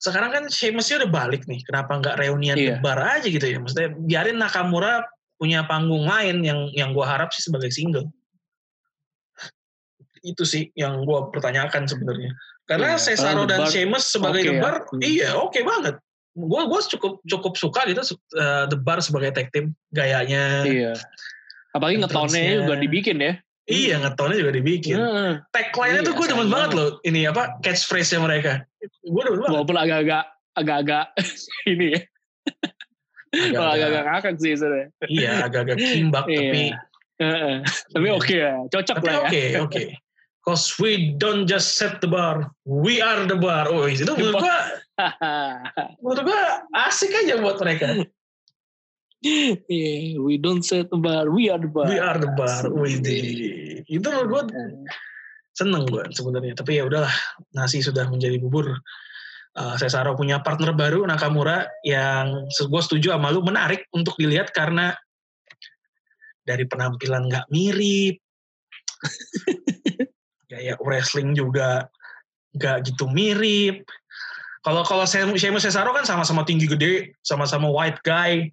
[0.00, 1.60] Sekarang kan Sheamusnya udah balik nih.
[1.64, 2.76] Kenapa nggak reunian Iya.
[2.80, 3.60] bar aja gitu ya?
[3.60, 5.04] Maksudnya biarin Nakamura
[5.40, 8.08] punya panggung lain yang yang gue harap sih sebagai single.
[10.20, 12.30] Itu sih yang gue pertanyakan sebenarnya.
[12.64, 14.60] Karena Iya, Cesaro The dan Sheamus sebagai oke The ya.
[14.60, 15.00] Bar, Hmm.
[15.00, 15.94] iya oke banget.
[16.30, 18.02] Gue gue cukup cukup suka gitu
[18.34, 20.62] uh, The Bar sebagai tag team gayanya.
[20.62, 20.92] Iya.
[21.70, 22.60] Apalagi ngetonnya Entrance-nya.
[22.62, 23.32] juga dibikin ya.
[23.64, 24.94] Iya ngetonnya juga dibikin.
[24.94, 25.32] Heeh.
[25.50, 26.88] Tagline-nya tuh Iya, gue demen banget loh.
[27.00, 28.52] Ini apa catchphrase-nya mereka.
[29.00, 29.52] Gue demen banget.
[29.54, 31.04] Walaupun agak-agak agak-agak
[31.72, 32.00] ini ya.
[33.30, 34.88] Agak-agak ngakak sih sebenarnya.
[35.06, 36.38] Iya agak-agak kimbak Iya.
[36.40, 36.62] tapi.
[37.90, 38.14] Tapi Iya.
[38.16, 39.20] oke ya, cocok tapi lah ya.
[39.22, 39.82] oke oke.
[40.40, 43.68] Cause we don't just set the bar, we are the bar.
[43.68, 44.58] Oh itu menurut gue
[46.00, 46.42] menurut gue
[46.80, 48.00] asik aja buat mereka.
[49.68, 51.84] yeah, we don't set the bar, we are the bar.
[51.84, 52.72] We are the bar.
[52.72, 53.04] Wih,
[53.84, 54.64] itu menurut gue
[55.52, 56.56] seneng gue sebenarnya.
[56.56, 57.12] Tapi ya udahlah,
[57.52, 58.80] nasi sudah menjadi bubur.
[59.50, 64.94] Uh, Cesaro punya partner baru Nakamura yang gue setuju sama lu menarik untuk dilihat karena
[66.46, 68.22] dari penampilan nggak mirip,
[70.50, 71.86] gaya wrestling juga
[72.58, 73.86] nggak gitu mirip.
[74.60, 78.52] Kalau kalau Sheamus Cesaro kan sama-sama tinggi gede, sama-sama white guy,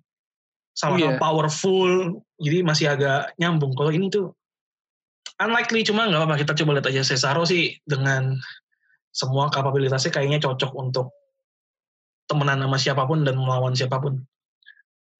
[0.71, 1.19] sama-sama Iya.
[1.19, 3.75] powerful, jadi masih agak nyambung.
[3.75, 4.31] Kalau ini tuh
[5.43, 8.39] unlikely cuma nggak apa-apa kita coba lihat aja Cesaro sih dengan
[9.11, 11.11] semua kapabilitasnya kayaknya cocok untuk
[12.29, 14.23] temenan sama siapa pun dan melawan siapa pun.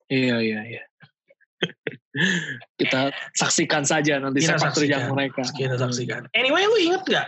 [0.08, 0.84] Iya, iya, iya.
[2.76, 5.42] Kita saksikan saja nanti Kita sepak terjang mereka.
[5.54, 6.26] Kita saksikan.
[6.34, 7.28] Anyway, lu inget gak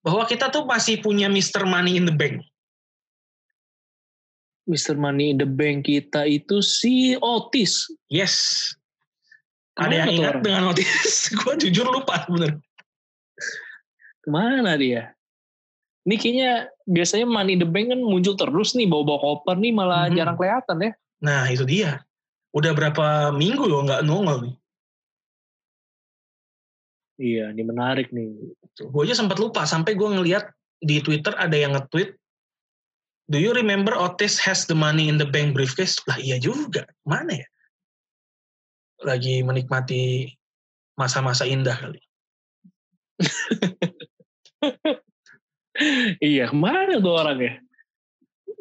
[0.00, 1.66] bahwa kita tuh masih punya Mr.
[1.66, 2.44] Money in the Bank?
[4.66, 4.94] Mr.
[4.94, 7.86] Money in the Bank kita itu si Otis.
[8.06, 8.34] Yes.
[9.72, 10.42] Ke mana Ada yang ingat orang?
[10.42, 11.10] dengan notis?
[11.38, 12.58] gue jujur lupa bener.
[14.22, 15.12] Ke mana dia?
[16.06, 16.50] Ini kayaknya
[16.86, 20.14] biasanya Money in the Bank kan muncul terus nih, bawa-bawa koper nih malah Mhm.
[20.18, 20.90] jarang kelihatan ya.
[21.22, 22.02] Nah itu dia.
[22.56, 24.56] Udah berapa minggu loh nggak nongol nih.
[27.16, 28.32] Iya, ini menarik nih.
[28.80, 30.48] Gue aja sempat lupa sampai gue ngeliat
[30.80, 32.16] di Twitter ada yang nge-tweet
[33.26, 35.98] Do you remember Otis has the money in the bank briefcase?
[36.06, 36.86] Lah iya juga.
[37.02, 37.46] Mana ya?
[39.02, 40.30] Lagi menikmati
[40.94, 42.00] masa-masa indah kali.
[46.24, 47.54] Iya, ke mana tuh orang ya?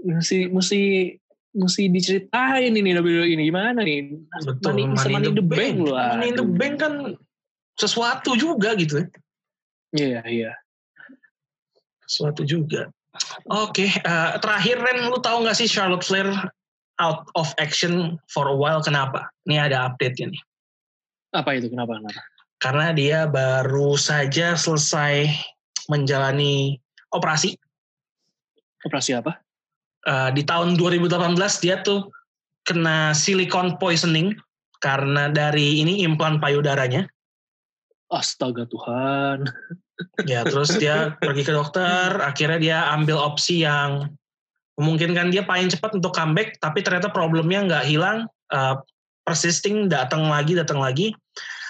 [0.03, 0.81] Mesti mesti
[1.55, 4.11] mesti diceritain ini WWE ini gimana nih?
[4.43, 4.91] Betul.
[4.91, 5.15] Money.
[5.15, 5.95] Money in the Bank loh.
[5.95, 6.93] Money in the bank kan
[7.79, 9.07] sesuatu juga gitu ya.
[9.95, 10.51] Iya, iya.
[12.03, 12.91] Sesuatu juga.
[13.47, 16.27] Oke, eh, terakhir Ren, lu tahu nggak sih Charlotte Flair
[16.99, 18.83] out of action for a while?
[18.83, 19.31] Kenapa?
[19.47, 20.43] Ini ada update-nya nih.
[21.31, 21.71] Apa itu?
[21.71, 21.95] Kenapa?
[21.95, 22.21] Kenapa?
[22.59, 25.31] Karena dia baru saja selesai
[25.87, 26.75] menjalani
[27.11, 27.55] operasi.
[28.83, 29.44] Operasi apa?
[30.05, 31.33] Eh, di tahun 2018
[31.65, 32.13] dia tuh
[32.61, 34.37] kena silicone poisoning
[34.77, 37.09] karena dari ini implan payudaranya.
[38.13, 39.45] Astaga Tuhan.
[40.27, 44.11] Ya, terus dia pergi ke dokter, akhirnya dia ambil opsi yang
[44.75, 48.75] memungkinkan dia paling cepat untuk comeback, tapi ternyata problemnya nggak hilang, uh,
[49.23, 51.15] persisting, datang lagi, datang lagi.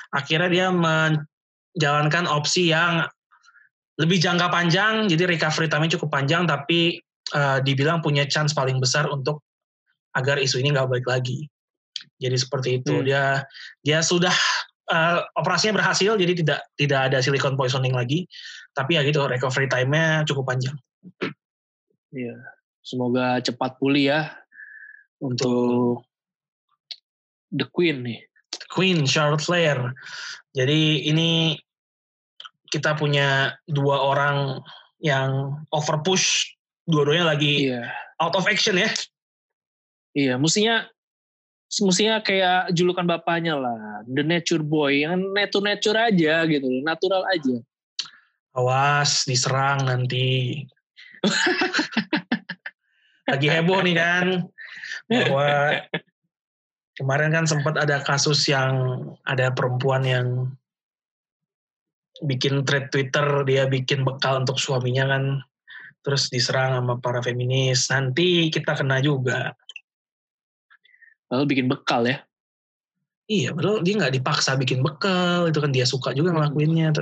[0.10, 3.06] Akhirnya dia menjalankan opsi yang
[4.02, 9.10] lebih jangka panjang, jadi recovery time cukup panjang, tapi uh, dibilang punya chance paling besar
[9.10, 9.42] untuk
[10.14, 11.50] agar isu ini nggak balik lagi.
[12.22, 13.06] Jadi seperti itu, Hmm.
[13.08, 13.24] dia
[13.84, 14.32] dia sudah
[14.92, 18.30] uh, operasinya berhasil jadi tidak tidak ada silicone poisoning lagi
[18.76, 20.76] tapi ya gitu recovery time-nya cukup panjang
[22.16, 22.38] Iya.
[22.80, 24.22] Semoga cepat pulih ya
[25.20, 26.08] untuk
[27.52, 28.20] The Queen nih.
[28.72, 29.92] Queen Charlotte Flair
[30.56, 31.60] jadi ini
[32.72, 34.60] kita punya dua orang
[35.04, 36.55] yang over push
[36.86, 37.90] dua-duanya lagi Iya.
[38.22, 38.90] out of action ya
[40.16, 40.88] Iya, mestinya
[41.84, 47.60] mestinya kayak julukan bapaknya lah, The Nature Boy, yang nature nature aja gitu, natural aja.
[48.56, 50.64] awas diserang nanti
[53.28, 54.48] lagi heboh nih kan
[55.12, 55.48] bahwa
[56.96, 60.28] kemarin kan sempat ada kasus yang ada perempuan yang
[62.24, 65.44] bikin thread Twitter dia bikin bekal untuk suaminya kan
[66.06, 69.58] terus diserang sama para feminis nanti kita kena juga.
[71.34, 72.22] Lalu bikin bekal ya.
[73.26, 76.94] iya padahal dia nggak dipaksa bikin bekal itu kan dia suka juga ngelakuinnya.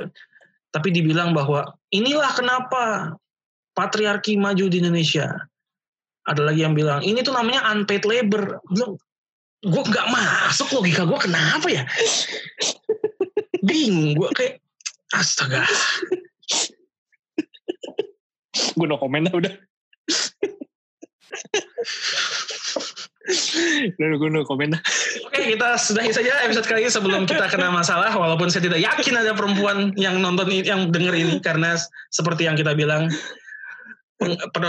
[0.71, 2.83] Tapi dibilang bahwa inilah kenapa
[3.75, 5.27] patriarki maju di Indonesia.
[6.23, 8.63] Ada lagi yang bilang ini tuh namanya unpaid labor.
[8.71, 8.95] Belum
[9.67, 11.83] gue nggak masuk logika gue kenapa ya?
[13.67, 14.63] Bingung gue kayak
[15.11, 15.67] astaga
[18.77, 19.53] Gue no komen dah udah.
[23.97, 24.77] Udah gue no komen.
[25.25, 28.13] Oke, kita sudahi saja episode kali ini sebelum kita kena masalah.
[28.13, 31.73] Walaupun saya tidak yakin ada perempuan yang nonton ini, yang denger ini karena
[32.13, 33.09] seperti yang kita bilang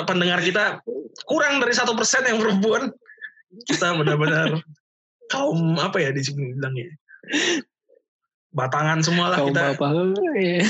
[0.09, 0.81] pendengar kita
[1.29, 2.95] kurang dari satu persen yang perempuan.
[3.55, 4.59] Kita benar-benar
[5.31, 6.91] kaum apa ya di sini bilangnya
[8.55, 9.87] batangan semua lah Kaum kita apa?
[10.39, 10.63] Iya.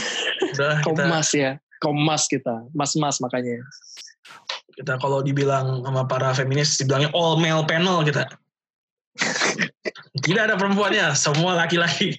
[0.56, 1.60] udah Kaum kita mas ya.
[1.84, 2.64] Kaum mas kita.
[2.72, 3.60] Mas-mas makanya.
[4.74, 8.26] kita kalau dibilang sama para feminis dibilangnya all male panel kita
[10.26, 12.18] tidak ada perempuannya semua laki-laki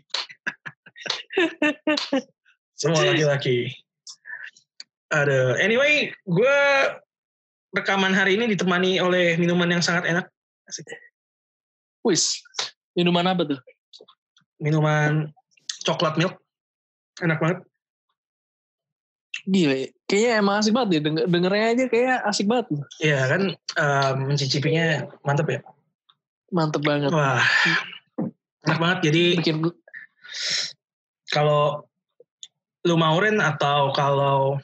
[2.79, 3.75] semua laki-laki
[5.11, 6.57] ada anyway gue
[7.75, 10.31] rekaman hari ini ditemani oleh minuman yang sangat enak
[10.71, 10.87] Asik.
[12.07, 12.39] Wis.
[12.95, 13.59] Minuman apa tuh?
[14.59, 15.27] minuman
[15.83, 16.39] coklat milk
[17.19, 17.59] enak banget
[19.45, 19.87] Gila ya.
[20.05, 20.99] Kayaknya emang asik banget ya.
[21.05, 22.65] Denger, dengernya aja kayak asik banget.
[23.01, 24.85] Iya kan eh, mencicipinya
[25.21, 25.59] mantep ya
[26.53, 27.09] Mantep banget.
[27.09, 27.41] wah
[28.65, 29.57] enak banget jadi Bikin
[31.29, 31.85] kalau
[32.85, 34.57] lu mau Ren atau kalau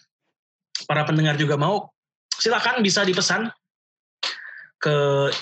[0.85, 1.89] para pendengar juga mau
[2.37, 3.49] silakan bisa dipesan
[4.77, 4.95] ke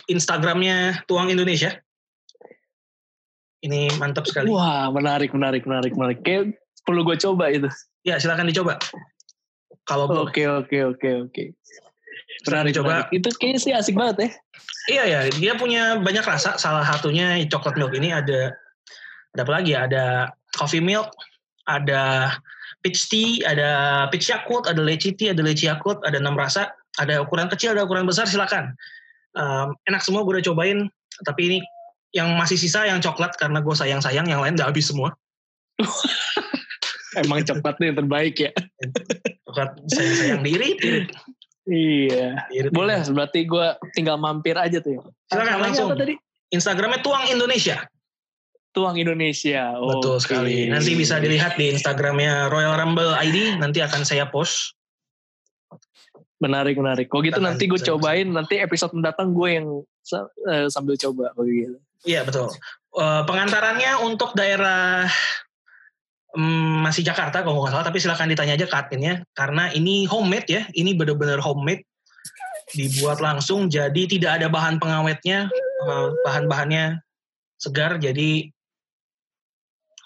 [0.08, 1.76] Instagramnya Tuang Indonesia
[3.60, 6.20] ini mantap sekali Wah, menarik, menarik, menarik, menarik.
[6.24, 6.56] Kayak
[6.88, 7.68] perlu gue coba itu.
[8.08, 8.80] ya silakan dicoba
[9.90, 11.44] kalau Oke, oke, oke, oke.
[12.46, 12.78] Menarik.
[13.10, 14.30] Itu kayaknya sih asik banget ya.
[14.90, 16.62] iya ya dia punya banyak rasa.
[16.62, 18.54] Salah satunya coklat milk ini ada
[19.34, 19.90] ada apa lagi ya?
[19.90, 21.10] Ada coffee milk
[21.66, 22.34] ada
[22.86, 26.70] peach tea ada peach yakult ada leci tea ada leci yakult ada enam rasa.
[27.02, 28.30] Ada ukuran kecil ada ukuran besar.
[28.30, 28.78] Silakan.
[29.34, 30.86] Um, enak semua gue udah cobain.
[31.26, 31.58] Tapi ini
[32.16, 33.36] yang masih sisa yang coklat.
[33.36, 35.18] Karena gue sayang sayang yang lain udah habis semua.
[37.20, 38.52] Emang coklatnya yang terbaik ya.
[39.88, 40.80] sayang sayang irit
[41.66, 42.50] Iya.
[42.50, 44.98] irit Boleh, berarti gue tinggal mampir aja tuh.
[44.98, 45.02] ya.
[45.30, 45.88] Silakan, langsung.
[45.94, 46.18] Apa tadi?
[46.50, 47.86] Instagramnya tuang Indonesia
[48.70, 49.78] Tuang Indonesia.
[49.78, 50.24] betul Oke.
[50.26, 54.74] sekali nanti bisa dilihat di Instagramnya Royal Rumble ID nanti akan saya post
[56.40, 57.12] Menarik, menarik.
[57.12, 58.24] Kok gitu nanti gue bisa- cobain.
[58.24, 59.68] Nanti episode mendatang gue yang
[60.48, 61.36] eh, sambil coba.
[61.36, 61.76] Begitu.
[62.08, 62.48] Iya betul.
[62.96, 65.04] Eh, pengantarannya untuk daerah
[66.36, 70.48] mm, masih Jakarta kalau nggak salah, tapi silakan ditanya aja ke adminnya karena ini homemade
[70.50, 71.86] ya, ini benar-benar homemade,
[72.74, 75.50] dibuat langsung, jadi tidak ada bahan pengawetnya,
[75.90, 77.02] eh, bahan-bahannya
[77.58, 78.50] segar, jadi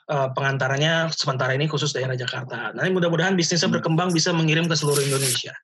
[0.04, 2.76] eh, pengantarannya sementara ini khusus daerah Jakarta.
[2.76, 3.80] Nanti mudah-mudahan bisnisnya Hmm.
[3.80, 5.56] berkembang bisa mengirim ke seluruh Indonesia.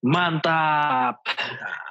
[0.00, 1.20] Mantap.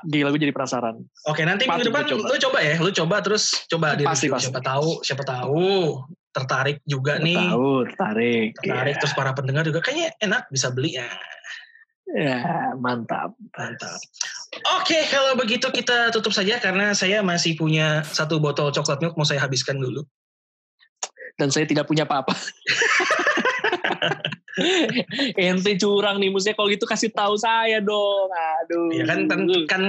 [0.10, 0.98] Gila, gue jadi penasaran.
[1.30, 2.26] Oke, nanti Patut minggu depan dicoba.
[2.26, 4.50] lu coba ya, lu coba terus coba Pasti, pasti.
[4.50, 6.02] siapa tahu, siapa tahu
[6.36, 7.40] tertarik juga nih.
[7.40, 8.48] Tahu, tertarik.
[8.60, 9.00] tertarik Ya.
[9.00, 11.08] terus para pendengar juga kayaknya enak bisa beli ya
[12.06, 13.34] Ya, mantap.
[13.58, 13.98] mantap
[14.78, 19.26] oke kalau begitu kita tutup saja karena saya masih punya satu botol coklat milk mau
[19.26, 20.06] saya habiskan dulu
[21.36, 22.32] Dan saya tidak punya apa-apa.
[25.36, 28.32] Ente curang nih, maksudnya kalau gitu kasih tahu saya dong.
[28.32, 28.88] Aduh.
[28.96, 29.84] ya kan kan, kan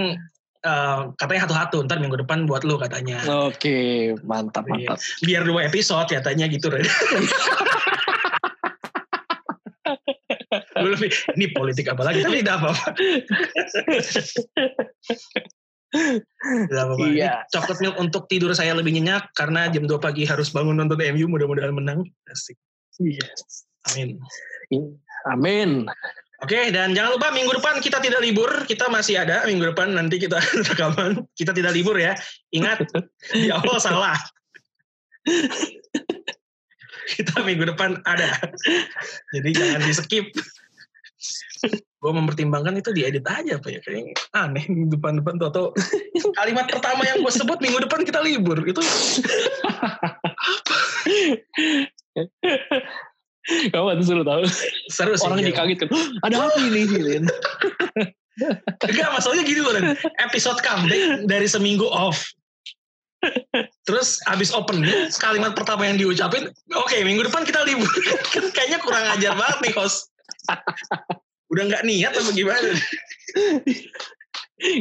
[0.67, 4.91] eh, katanya satu-satu ntar minggu depan buat lu katanya Oke, mantap, Iya.
[4.91, 4.99] mantap.
[5.23, 6.67] biar dua episode katanya gitu.
[10.77, 12.87] Gue lebih, ini politik apa lagi tapi tidak apa-apa
[16.67, 17.33] tidak apa-apa Ini Iya.
[17.49, 21.27] coklat milk untuk tidur saya lebih nyenyak karena jam 2 pagi harus bangun nonton MU
[21.31, 22.57] mudah-mudahan menang asik
[22.99, 23.65] Yes.
[23.93, 24.19] amin
[25.27, 25.91] Amin.
[26.45, 30.21] Oke, dan jangan lupa minggu depan kita tidak libur, kita masih ada minggu depan nanti
[30.21, 30.37] kita
[30.69, 32.13] rekaman, kita tidak libur ya.
[32.53, 32.85] Ingat
[33.33, 34.21] di awal salah.
[37.17, 38.37] kita minggu depan ada,
[39.33, 40.27] jadi jangan di skip.
[41.97, 45.65] gue mempertimbangkan itu diedit aja apa ya kayaknya aneh minggu depan depan tuh atau
[46.39, 48.79] kalimat pertama yang gue sebut minggu depan kita libur itu
[53.47, 54.43] Kawan seru tahu.
[54.91, 55.55] seru sih Orang iya.
[55.55, 55.89] dikagetkan.
[56.27, 56.83] Ada apa ini?
[58.85, 59.73] Enggak, masalahnya gini loh.
[60.29, 62.21] Episode comeback dari seminggu off.
[63.87, 67.89] Terus abis opening, kalimat pertama yang diucapin, oke minggu depan kita libur.
[68.35, 70.13] kan kayaknya kurang ajar banget nih host.
[71.51, 72.71] Udah nggak niat apa gimana?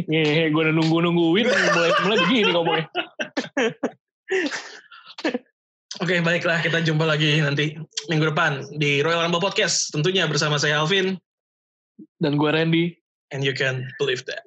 [0.09, 2.85] Ngehe, gue udah nunggu-nungguin mulai mulai begini ngomongnya.
[6.03, 7.71] Oke, baiklah kita jumpa lagi nanti
[8.11, 9.95] minggu depan di Royal Rumble Podcast.
[9.95, 11.15] Tentunya bersama saya Alvin.
[12.19, 12.99] Dan gue Randy.
[13.31, 14.43] And you can believe that.